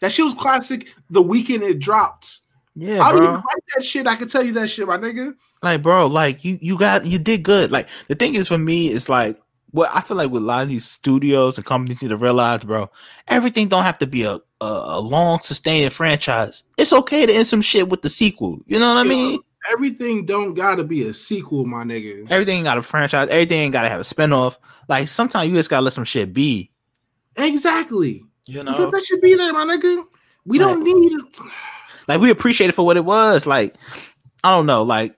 [0.00, 2.40] That shit was classic the weekend it dropped.
[2.74, 4.06] Yeah, I don't even write that shit.
[4.06, 5.34] I can tell you that shit, my nigga.
[5.62, 7.72] Like, bro, like you you got you did good.
[7.72, 9.36] Like the thing is for me, it's like
[9.70, 12.64] what I feel like with a lot of these studios and companies need to realize,
[12.64, 12.90] bro,
[13.28, 16.64] everything don't have to be a a, a long sustaining franchise.
[16.76, 18.60] It's okay to end some shit with the sequel.
[18.66, 19.40] You know what I mean?
[19.70, 22.30] Everything don't gotta be a sequel, my nigga.
[22.30, 23.28] Everything got a franchise.
[23.28, 24.56] Everything got to have a spinoff.
[24.88, 26.70] Like sometimes you just gotta let some shit be.
[27.36, 28.24] Exactly.
[28.46, 30.04] You Because know, that should be there, my nigga.
[30.46, 31.12] We don't need
[32.08, 33.46] like we appreciate it for what it was.
[33.46, 33.76] Like
[34.42, 34.82] I don't know.
[34.82, 35.14] Like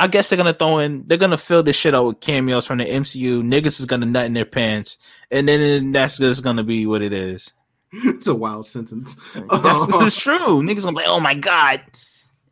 [0.00, 1.04] I guess they're gonna throw in.
[1.06, 3.42] They're gonna fill this shit out with cameos from the MCU.
[3.42, 4.96] Niggas is gonna nut in their pants,
[5.30, 7.50] and then that's just gonna be what it is.
[7.92, 9.16] it's a wild sentence.
[9.34, 10.62] That's it's true.
[10.62, 11.82] Niggas gonna be like, oh my god,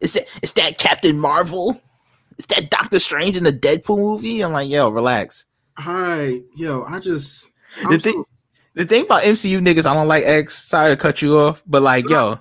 [0.00, 1.80] is that is that Captain Marvel?
[2.38, 4.42] Is that Doctor Strange in the Deadpool movie?
[4.42, 5.46] I'm like, yo, relax.
[5.78, 7.50] Hi, yo, I just
[7.88, 8.24] The thing- so-
[8.74, 10.66] The thing about MCU niggas, I don't like X.
[10.68, 12.38] Sorry to cut you off, but like, yo,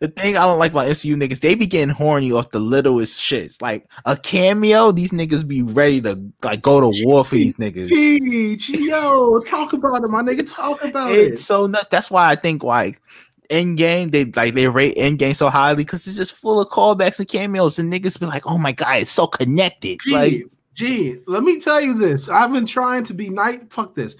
[0.00, 3.20] the thing I don't like about MCU niggas, they be getting horny off the littlest
[3.20, 3.60] shits.
[3.60, 7.88] Like a cameo, these niggas be ready to like go to war for these niggas.
[7.88, 10.48] Peach, yo, talk about it, my nigga.
[10.48, 11.44] Talk about It's it.
[11.44, 11.88] so nuts.
[11.88, 13.00] That's why I think like
[13.50, 17.26] Endgame, they like they rate Endgame so highly because it's just full of callbacks and
[17.28, 21.42] cameos, and niggas be like, "Oh my god, it's so connected." Gee, Like, gee, let
[21.42, 22.28] me tell you this.
[22.28, 23.72] I've been trying to be night.
[23.72, 24.16] Fuck this.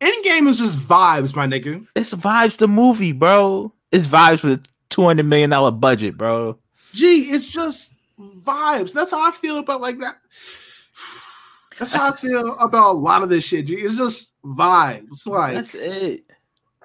[0.00, 1.86] Endgame is just vibes, my nigga.
[1.94, 3.72] it's vibes the movie, bro.
[3.92, 6.58] It's vibes with two hundred million dollar budget, bro.
[6.92, 8.92] Gee, it's just vibes.
[8.92, 10.16] That's how I feel about like that.
[11.78, 13.66] That's how I feel about a lot of this shit.
[13.66, 13.74] G.
[13.74, 15.26] It's just vibes.
[15.26, 16.24] Like, That's it.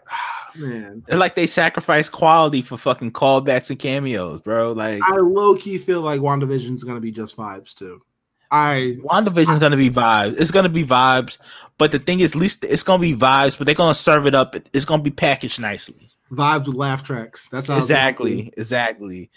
[0.55, 4.71] man, like they sacrifice quality for fucking callbacks and cameos, bro.
[4.71, 7.99] Like, I low key feel like WandaVision is gonna be just vibes too.
[8.51, 10.39] I WandaVision is gonna be vibes.
[10.39, 11.39] It's gonna be vibes,
[11.77, 14.35] but the thing is, at least it's gonna be vibes, but they're gonna serve it
[14.35, 14.55] up.
[14.73, 16.11] It's gonna be packaged nicely.
[16.31, 17.49] Vibes with laugh tracks.
[17.49, 19.29] That's Exactly, exactly.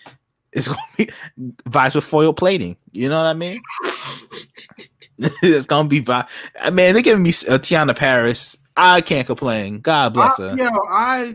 [0.53, 1.07] It's gonna be
[1.69, 2.77] vibes with foil plating.
[2.93, 3.61] You know what I mean?
[5.19, 6.29] it's gonna be vibe.
[6.61, 8.57] I mean, they're giving me uh, Teyonah Parris.
[8.77, 9.81] I can't complain.
[9.81, 10.57] God bless I, her.
[10.57, 11.35] yo, I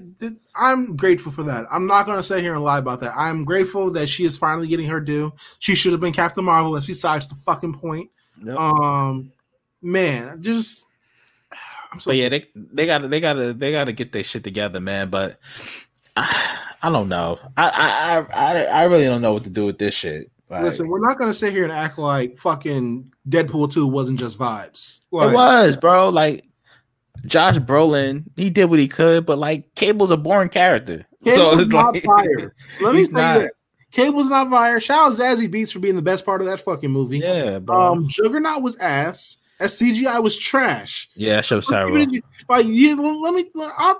[0.55, 1.65] I'm grateful for that.
[1.69, 3.13] I'm not gonna sit here and lie about that.
[3.15, 5.33] I'm grateful that she is finally getting her due.
[5.59, 8.09] She should have been Captain Marvel, and she decides the fucking point.
[8.43, 8.57] Yep.
[8.57, 9.31] Um,
[9.81, 10.85] man, just
[11.93, 14.79] I'm so but yeah, they they gotta they gotta they gotta get their shit together,
[14.79, 15.09] man.
[15.09, 15.39] But
[16.17, 17.39] I, I don't know.
[17.55, 20.31] I, I I I really don't know what to do with this shit.
[20.49, 24.37] Like, Listen, we're not gonna sit here and act like fucking Deadpool 2 wasn't just
[24.37, 25.01] vibes.
[25.11, 26.09] it was, bro.
[26.09, 26.45] Like
[27.25, 31.05] Josh Brolin, he did what he could, but like Cable's a boring character.
[31.23, 32.55] Cable's it's not like- fire.
[32.81, 33.39] Let me say not.
[33.39, 33.51] that.
[33.91, 34.79] Cable's not fire.
[34.79, 37.19] Shout out Zazie Beetz for being the best part of that fucking movie.
[37.19, 37.79] Yeah, bro.
[37.93, 39.37] Um, Juggernaut was ass.
[39.59, 41.09] That CGI was trash.
[41.15, 42.05] yeah, that show's terrible.
[42.49, 43.45] Like, you, let me.
[43.55, 43.95] I,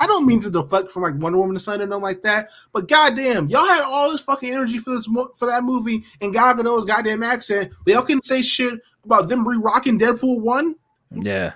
[0.00, 2.50] I don't mean to deflect from like Wonder Woman the Sun and nothing like that,
[2.72, 6.32] but goddamn, y'all had all this fucking energy for this mo- for that movie, and
[6.32, 10.74] Gal Gadot's goddamn accent, but y'all couldn't say shit about them re-rocking Deadpool one.
[11.12, 11.52] Yeah,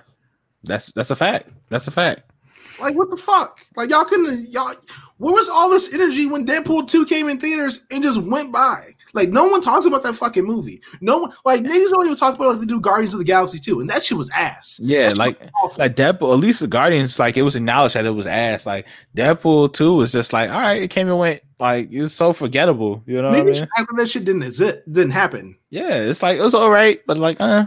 [0.63, 1.49] that's that's a fact.
[1.69, 2.31] That's a fact.
[2.79, 3.59] Like, what the fuck?
[3.75, 4.49] Like, y'all couldn't.
[4.49, 4.73] Y'all,
[5.17, 8.91] where was all this energy when Deadpool two came in theaters and just went by?
[9.17, 10.81] Like, no one talks about that fucking movie.
[11.01, 13.59] No one, like, niggas don't even talk about like they do Guardians of the Galaxy
[13.59, 14.79] two, and that shit was ass.
[14.81, 15.79] Yeah, That like was awful.
[15.79, 16.33] like Deadpool.
[16.33, 18.65] At least the Guardians, like it was acknowledged that it was ass.
[18.65, 21.41] Like Deadpool two was just like, all right, it came and went.
[21.59, 23.01] Like it was so forgettable.
[23.07, 23.67] You know what I mean?
[23.95, 25.57] that shit didn't exist, didn't happen.
[25.71, 27.65] Yeah, it's like it was all right, but like, uh.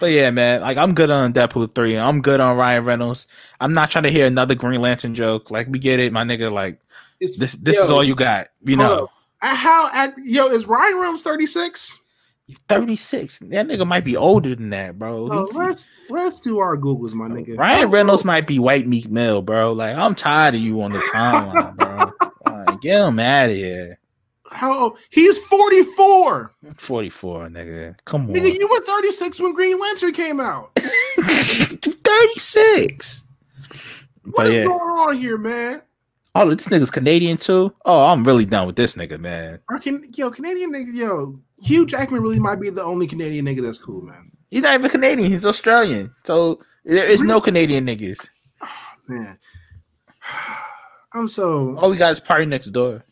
[0.00, 1.96] But yeah, man, like I'm good on Deadpool three.
[1.96, 3.26] I'm good on Ryan Reynolds.
[3.60, 5.50] I'm not trying to hear another Green Lantern joke.
[5.50, 6.50] Like we get it, my nigga.
[6.52, 6.78] Like
[7.24, 8.48] It's this, this yo, is all you got.
[8.64, 9.10] You know.
[9.42, 11.98] At how at yo is Ryan Reynolds thirty six?
[12.68, 13.38] thirty six.
[13.38, 15.24] That nigga might be older than that, bro.
[15.24, 17.58] Let's let's do our googles, my nigga.
[17.58, 19.72] Ryan Reynolds might be White Meek Mill, bro.
[19.72, 22.12] Like I'm tired of you on the timeline, bro.
[22.54, 23.98] Like, get him out of here.
[24.50, 26.54] How he's forty four.
[26.76, 27.96] 44, nigga.
[28.04, 28.34] Come on.
[28.34, 30.70] Nigga, you were thirty six when Green Lantern came out.
[32.36, 33.24] 36.
[34.24, 34.64] What But is yeah.
[34.64, 35.82] going on here, man?
[36.36, 37.72] Oh, this nigga's Canadian too.
[37.84, 39.60] Oh, I'm really done with this nigga, man.
[39.68, 43.62] Our can, yo, Canadian nigga, yo, Hugh Jackman really might be the only Canadian nigga
[43.62, 44.32] that's cool, man.
[44.50, 45.30] He's not even Canadian.
[45.30, 46.12] He's Australian.
[46.24, 48.28] So there is no Canadian niggas.
[49.08, 49.38] Man,
[51.12, 51.76] I'm so.
[51.78, 53.02] All we got is PartyNextDoor.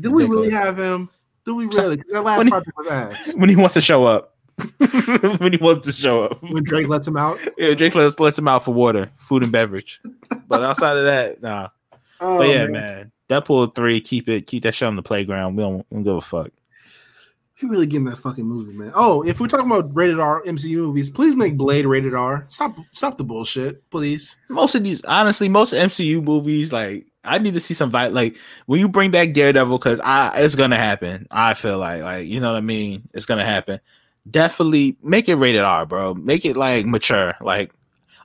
[0.00, 1.08] Do we really have him?
[1.46, 2.02] Do we really?
[2.10, 3.30] That last When he- was ass.
[3.34, 4.34] when he wants to show up?
[5.38, 6.42] when he wants to show up.
[6.42, 7.38] When Drake lets him out.
[7.58, 10.00] Yeah, Drake lets, lets him out for water, food and beverage.
[10.48, 11.68] But outside of that, nah.
[12.24, 13.12] Oh, But yeah, man.
[13.28, 15.56] Deadpool three, keep it, keep that shit on the playground.
[15.56, 16.50] We don't, we don't give a fuck.
[17.58, 18.92] You really getting that fucking movie, man.
[18.94, 22.44] Oh, if we're talking about rated R MCU movies, please make Blade rated R.
[22.48, 24.36] Stop, stop the bullshit, please.
[24.48, 28.36] Most of these, honestly, most MCU movies, like I need to see some vi- like
[28.66, 31.26] when you bring back Daredevil, because I it's gonna happen.
[31.30, 33.08] I feel like, like you know what I mean.
[33.14, 33.80] It's gonna happen.
[34.30, 36.14] Definitely make it rated R, bro.
[36.14, 37.34] Make it like mature.
[37.40, 37.72] Like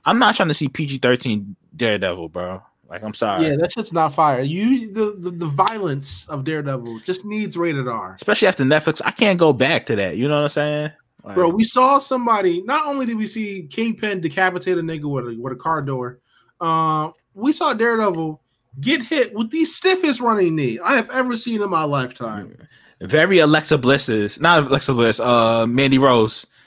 [0.06, 2.62] I'm not trying to see PG thirteen Daredevil, bro.
[2.90, 3.46] Like I'm sorry.
[3.46, 4.42] Yeah, that's just not fire.
[4.42, 8.16] You the, the the violence of Daredevil just needs rated R.
[8.16, 10.16] Especially after Netflix, I can't go back to that.
[10.16, 10.92] You know what I'm saying?
[11.22, 12.62] Like, Bro, we saw somebody.
[12.62, 16.18] Not only did we see Kingpin decapitate a nigga with a with a car door,
[16.60, 18.40] uh, we saw Daredevil
[18.80, 22.56] get hit with the stiffest running knee I have ever seen in my lifetime.
[23.00, 26.44] very Alexa Bliss's, not Alexa Bliss, uh, Mandy Rose.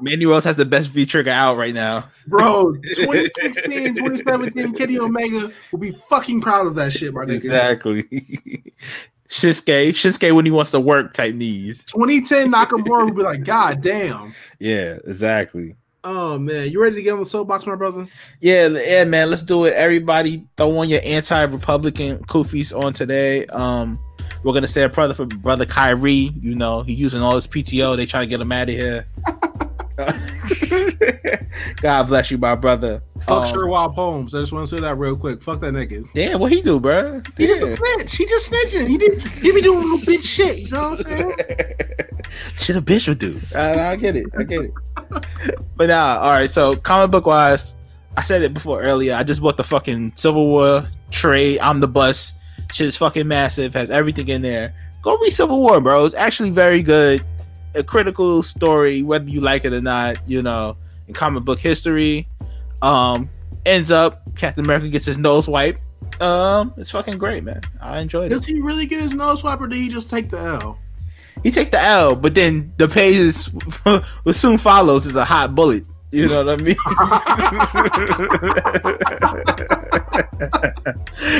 [0.00, 2.08] Mandy Rose has the best V trigger out right now.
[2.26, 7.34] Bro, 2016, 2017, Kenny Omega will be fucking proud of that shit, my nigga.
[7.34, 8.02] Exactly.
[9.28, 11.84] Shinsuke, Shinsuke when he wants to work type knees.
[11.84, 14.34] 2010 Nakamura will be like, God damn.
[14.58, 15.76] Yeah, exactly.
[16.02, 18.08] Oh man, you ready to get on the soapbox, my brother?
[18.40, 19.28] Yeah, yeah, man.
[19.28, 19.74] Let's do it.
[19.74, 23.44] Everybody, throw on your anti-Republican koofies on today.
[23.46, 24.00] Um,
[24.42, 26.32] we're gonna say a brother for brother Kyrie.
[26.40, 27.96] You know, he using all his PTO.
[27.96, 29.06] They trying to get him out of here.
[31.80, 33.02] God bless you, my brother.
[33.20, 34.34] Fuck Um, Sherwob Holmes.
[34.34, 35.42] I just want to say that real quick.
[35.42, 36.04] Fuck that nigga.
[36.14, 37.20] Damn, what he do, bro?
[37.36, 38.16] He just a snitch.
[38.16, 38.86] He just snitching.
[38.88, 39.22] He did.
[39.22, 40.58] He be doing little bitch shit.
[40.58, 41.34] You know what I'm saying?
[42.54, 43.40] Shit a bitch would do.
[43.56, 44.26] I, I get it.
[44.38, 44.72] I get it.
[45.76, 46.48] but nah, all right.
[46.48, 47.74] So comic book wise,
[48.16, 49.14] I said it before earlier.
[49.14, 51.58] I just bought the fucking Civil War trade.
[51.60, 52.34] I'm the bus.
[52.72, 53.74] Shit is fucking massive.
[53.74, 54.74] Has everything in there.
[55.02, 56.04] Go read Civil War, bro.
[56.04, 57.24] It's actually very good.
[57.74, 60.16] A critical story, whether you like it or not.
[60.28, 60.76] You know,
[61.08, 62.28] in comic book history.
[62.82, 63.28] Um,
[63.66, 65.80] ends up Captain America gets his nose wiped.
[66.20, 67.62] Um, it's fucking great, man.
[67.80, 68.28] I enjoyed it.
[68.30, 70.78] Does he really get his nose wiped, or did he just take the L?
[71.42, 73.46] he take the L, but then the pages
[74.22, 75.84] what soon follows is a hot bullet.
[76.12, 76.76] You know what I mean?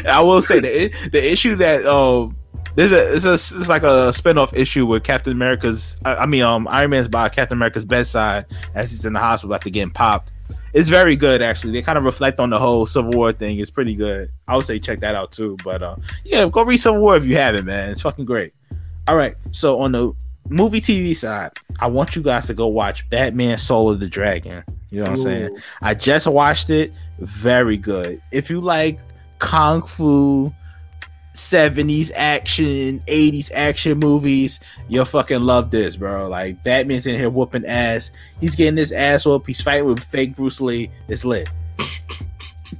[0.07, 2.37] I will say the the issue that um
[2.75, 6.43] there's a it's a it's like a spinoff issue with Captain America's I, I mean
[6.43, 10.33] um Iron Man's by Captain America's bedside as he's in the hospital after getting popped.
[10.73, 11.73] It's very good actually.
[11.73, 13.59] They kind of reflect on the whole Civil War thing.
[13.59, 14.31] It's pretty good.
[14.47, 15.57] I would say check that out too.
[15.65, 17.91] But uh, yeah, go read Civil War if you haven't, man.
[17.91, 18.55] It's fucking great.
[19.09, 20.13] All right, so on the
[20.49, 24.63] movie TV side, I want you guys to go watch Batman Soul of the Dragon.
[24.91, 25.57] You know what I'm saying?
[25.83, 26.93] I just watched it.
[27.19, 28.21] Very good.
[28.33, 28.99] If you like
[29.39, 30.53] kung fu,
[31.41, 36.29] 70s action, 80s action movies, you'll fucking love this, bro.
[36.29, 38.11] Like Batman's in here whooping ass.
[38.41, 39.47] He's getting his ass whooped.
[39.47, 40.91] He's fighting with fake Bruce Lee.
[41.09, 41.49] It's lit.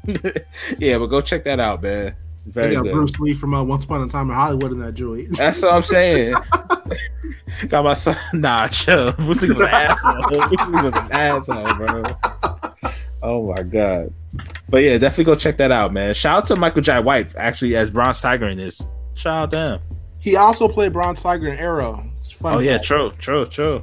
[0.79, 2.15] yeah, but go check that out, man.
[2.47, 2.93] They Very got good.
[2.93, 5.29] Bruce Lee from uh, Once Upon a Time in Hollywood in that joint.
[5.37, 6.35] That's what I'm saying.
[7.69, 8.17] Got my son.
[8.33, 9.13] Nah, chill.
[9.13, 10.23] Bruce Lee was an asshole.
[10.29, 12.03] Bruce Lee was an asshole, bro.
[13.23, 14.13] Oh my god.
[14.69, 16.15] But yeah, definitely go check that out, man.
[16.15, 17.01] Shout out to Michael J.
[17.01, 18.87] White actually as Bronze Tiger in this.
[19.15, 19.81] Shout out to him.
[20.19, 22.05] He also played Bronze Tiger in Arrow.
[22.19, 22.57] It's funny.
[22.57, 23.83] Oh yeah, true, true, true.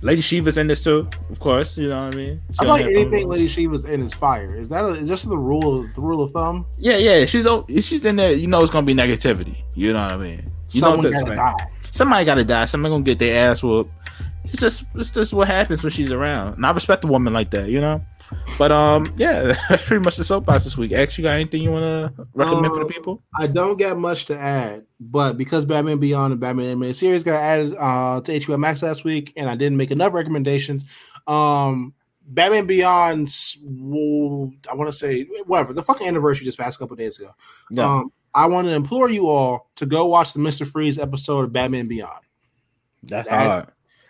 [0.00, 1.78] Lady Shiva's in this too, of course.
[1.78, 2.42] You know what I mean.
[2.50, 3.28] She I like anything.
[3.28, 4.54] Lady Shiva's in is fire.
[4.54, 6.66] Is that a, is just the rule of the rule of thumb?
[6.78, 7.24] Yeah, yeah.
[7.24, 7.46] She's
[7.86, 8.32] she's in there.
[8.32, 9.62] You know, it's gonna be negativity.
[9.74, 10.50] You know what I mean.
[10.70, 11.58] You Someone know gotta expect.
[11.58, 11.66] die.
[11.92, 12.64] somebody gotta die.
[12.64, 13.92] Somebody gonna get their ass whooped.
[14.44, 16.54] It's just it's just what happens when she's around.
[16.54, 18.04] And I respect a woman like that, you know.
[18.58, 20.92] But um, yeah, that's pretty much the soapbox this week.
[20.92, 23.22] X, you got anything you wanna recommend for the Um, people?
[23.38, 27.34] I don't got much to add, but because Batman Beyond and Batman Animated Series got
[27.40, 30.84] added uh, to HBO Max last week, and I didn't make enough recommendations,
[31.26, 31.94] um,
[32.26, 36.96] Batman Beyond's, well, I want to say, whatever, the fucking anniversary just passed a couple
[36.96, 37.30] days ago.
[37.70, 37.84] Yeah.
[37.96, 40.66] Um, I want to implore you all to go watch the Mr.
[40.66, 42.20] Freeze episode of Batman Beyond.
[43.02, 43.66] that's that- hard.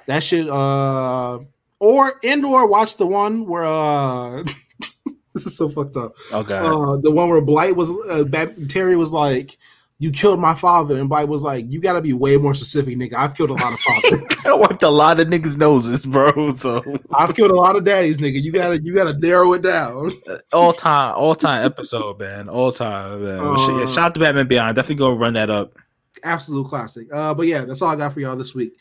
[0.07, 1.39] That shit, uh,
[1.83, 4.45] or and or watch the one where uh,
[5.35, 6.15] this is so fucked up.
[6.33, 6.55] Okay.
[6.55, 9.59] Uh, the one where Blight was uh, Bat- Terry was like,
[9.99, 12.97] "You killed my father," and Blight was like, "You got to be way more specific,
[12.97, 13.15] nigga.
[13.15, 14.23] I've killed a lot of fathers.
[14.47, 16.53] I wiped a lot of niggas' noses, bro.
[16.53, 18.41] So I've killed a lot of daddies, nigga.
[18.41, 20.13] You gotta, you gotta narrow it down."
[20.53, 22.49] all time, all time episode, man.
[22.49, 23.41] All time, man.
[23.41, 24.77] Uh, yeah, shout out to Batman Beyond.
[24.77, 25.77] Definitely go run that up.
[26.23, 27.13] Absolute classic.
[27.13, 28.75] Uh, but yeah, that's all I got for y'all this week.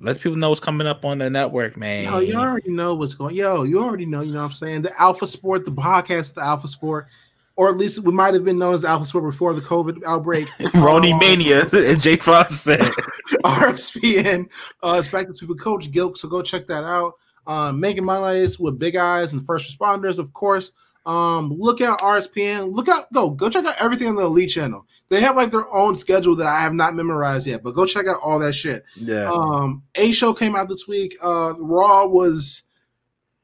[0.00, 2.04] Let people know what's coming up on the network, man.
[2.04, 3.34] Yo, you already know what's going.
[3.34, 4.20] Yo, you already know.
[4.20, 4.82] You know what I'm saying?
[4.82, 7.08] The Alpha Sport, the podcast, the Alpha Sport,
[7.56, 10.04] or at least we might have been known as the Alpha Sport before the COVID
[10.06, 10.46] outbreak.
[10.58, 12.80] Roni Um, Mania, as Jake Frost said.
[13.44, 14.48] RSPN,
[14.84, 16.16] uh, Respected People Coach Gilk.
[16.16, 17.14] So go check that out.
[17.48, 20.70] Um, making my life with big eyes and first responders, of course.
[21.06, 22.72] Um, look out RSPN.
[22.74, 24.86] Look out, go go check out everything on the Elite channel.
[25.08, 28.06] They have like their own schedule that I have not memorized yet, but go check
[28.06, 28.84] out all that shit.
[28.96, 29.30] Yeah.
[29.30, 31.16] Um, A show came out this week.
[31.24, 32.64] Uh, Raw was,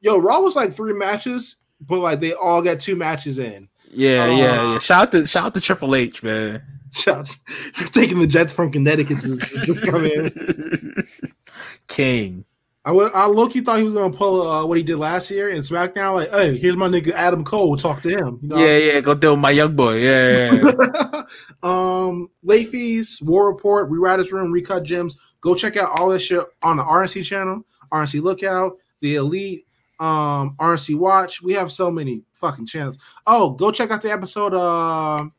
[0.01, 1.57] yo, Raw was like three matches,
[1.89, 3.67] but like they all got two matches in.
[3.89, 4.79] Yeah, yeah, Uh, yeah.
[4.79, 6.61] Shout out to shout out to Triple H, man.
[6.91, 7.37] Shots
[7.91, 11.03] taking the Jets from Connecticut to, to come in.
[11.87, 12.45] King.
[12.85, 15.49] I I low key thought he was gonna pull uh, what he did last year
[15.49, 16.13] in SmackDown.
[16.13, 17.75] Like, hey, here's my nigga Adam Cole.
[17.75, 18.39] Talk to him.
[18.43, 18.57] You know?
[18.57, 18.99] Yeah, yeah.
[19.01, 19.95] Go deal with my young boy.
[19.95, 20.73] Yeah, yeah,
[21.11, 21.23] yeah.
[21.63, 25.17] um, late fees, War Report, Rewriters Room, Recut Gems.
[25.41, 29.65] Go check out all this shit on the RNC channel, RNC Lookout, the Elite,
[29.99, 31.41] um, RNC Watch.
[31.41, 32.99] We have so many fucking channels.
[33.25, 34.53] Oh, go check out the episode.
[34.53, 35.29] Uh,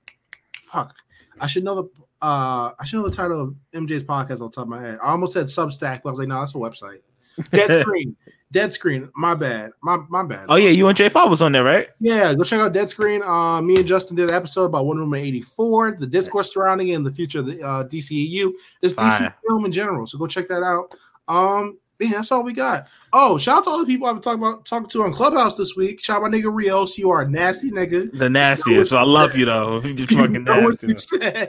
[0.62, 0.96] fuck,
[1.40, 1.84] I should know the.
[2.20, 4.98] Uh, I should know the title of MJ's podcast on top of my head.
[5.00, 7.00] I almost said Substack, but I was like, no, that's a website.
[7.50, 8.16] Dead Screen.
[8.52, 9.10] Dead Screen.
[9.16, 9.72] My bad.
[9.82, 10.46] My my bad.
[10.48, 11.88] oh yeah, you and J Five was on there, right?
[12.00, 13.22] Yeah, go check out Dead Screen.
[13.22, 16.94] Uh, me and Justin did an episode about Wonder Woman 84, the discourse surrounding it
[16.94, 18.52] and the future of the uh, DCEU,
[18.82, 20.06] just DC film in general.
[20.06, 20.94] So go check that out.
[21.28, 22.88] Um, man, that's all we got.
[23.12, 25.56] Oh, shout out to all the people I've been talking about talking to on Clubhouse
[25.56, 26.00] this week.
[26.02, 26.96] Shout out my nigga Rios.
[26.96, 28.16] You are a nasty nigga.
[28.16, 28.90] The nastiest.
[28.90, 29.80] So I love you though.
[29.84, 31.18] You're fucking You know what nasty.
[31.18, 31.46] you.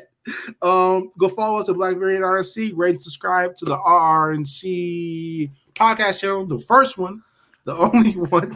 [0.61, 2.73] Um, go follow us at Black Variant RNC.
[2.75, 7.21] Rate and subscribe to the RNC podcast channel, the first one,
[7.65, 8.55] the only one.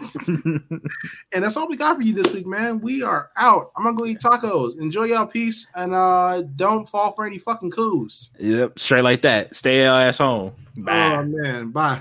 [1.33, 2.81] And that's all we got for you this week, man.
[2.81, 3.71] We are out.
[3.77, 4.77] I'm gonna go eat tacos.
[4.79, 8.31] Enjoy y'all peace and uh don't fall for any fucking coups.
[8.39, 9.55] Yep, straight like that.
[9.55, 10.53] Stay your ass home.
[10.75, 11.15] Bye.
[11.15, 11.99] Oh man, bye.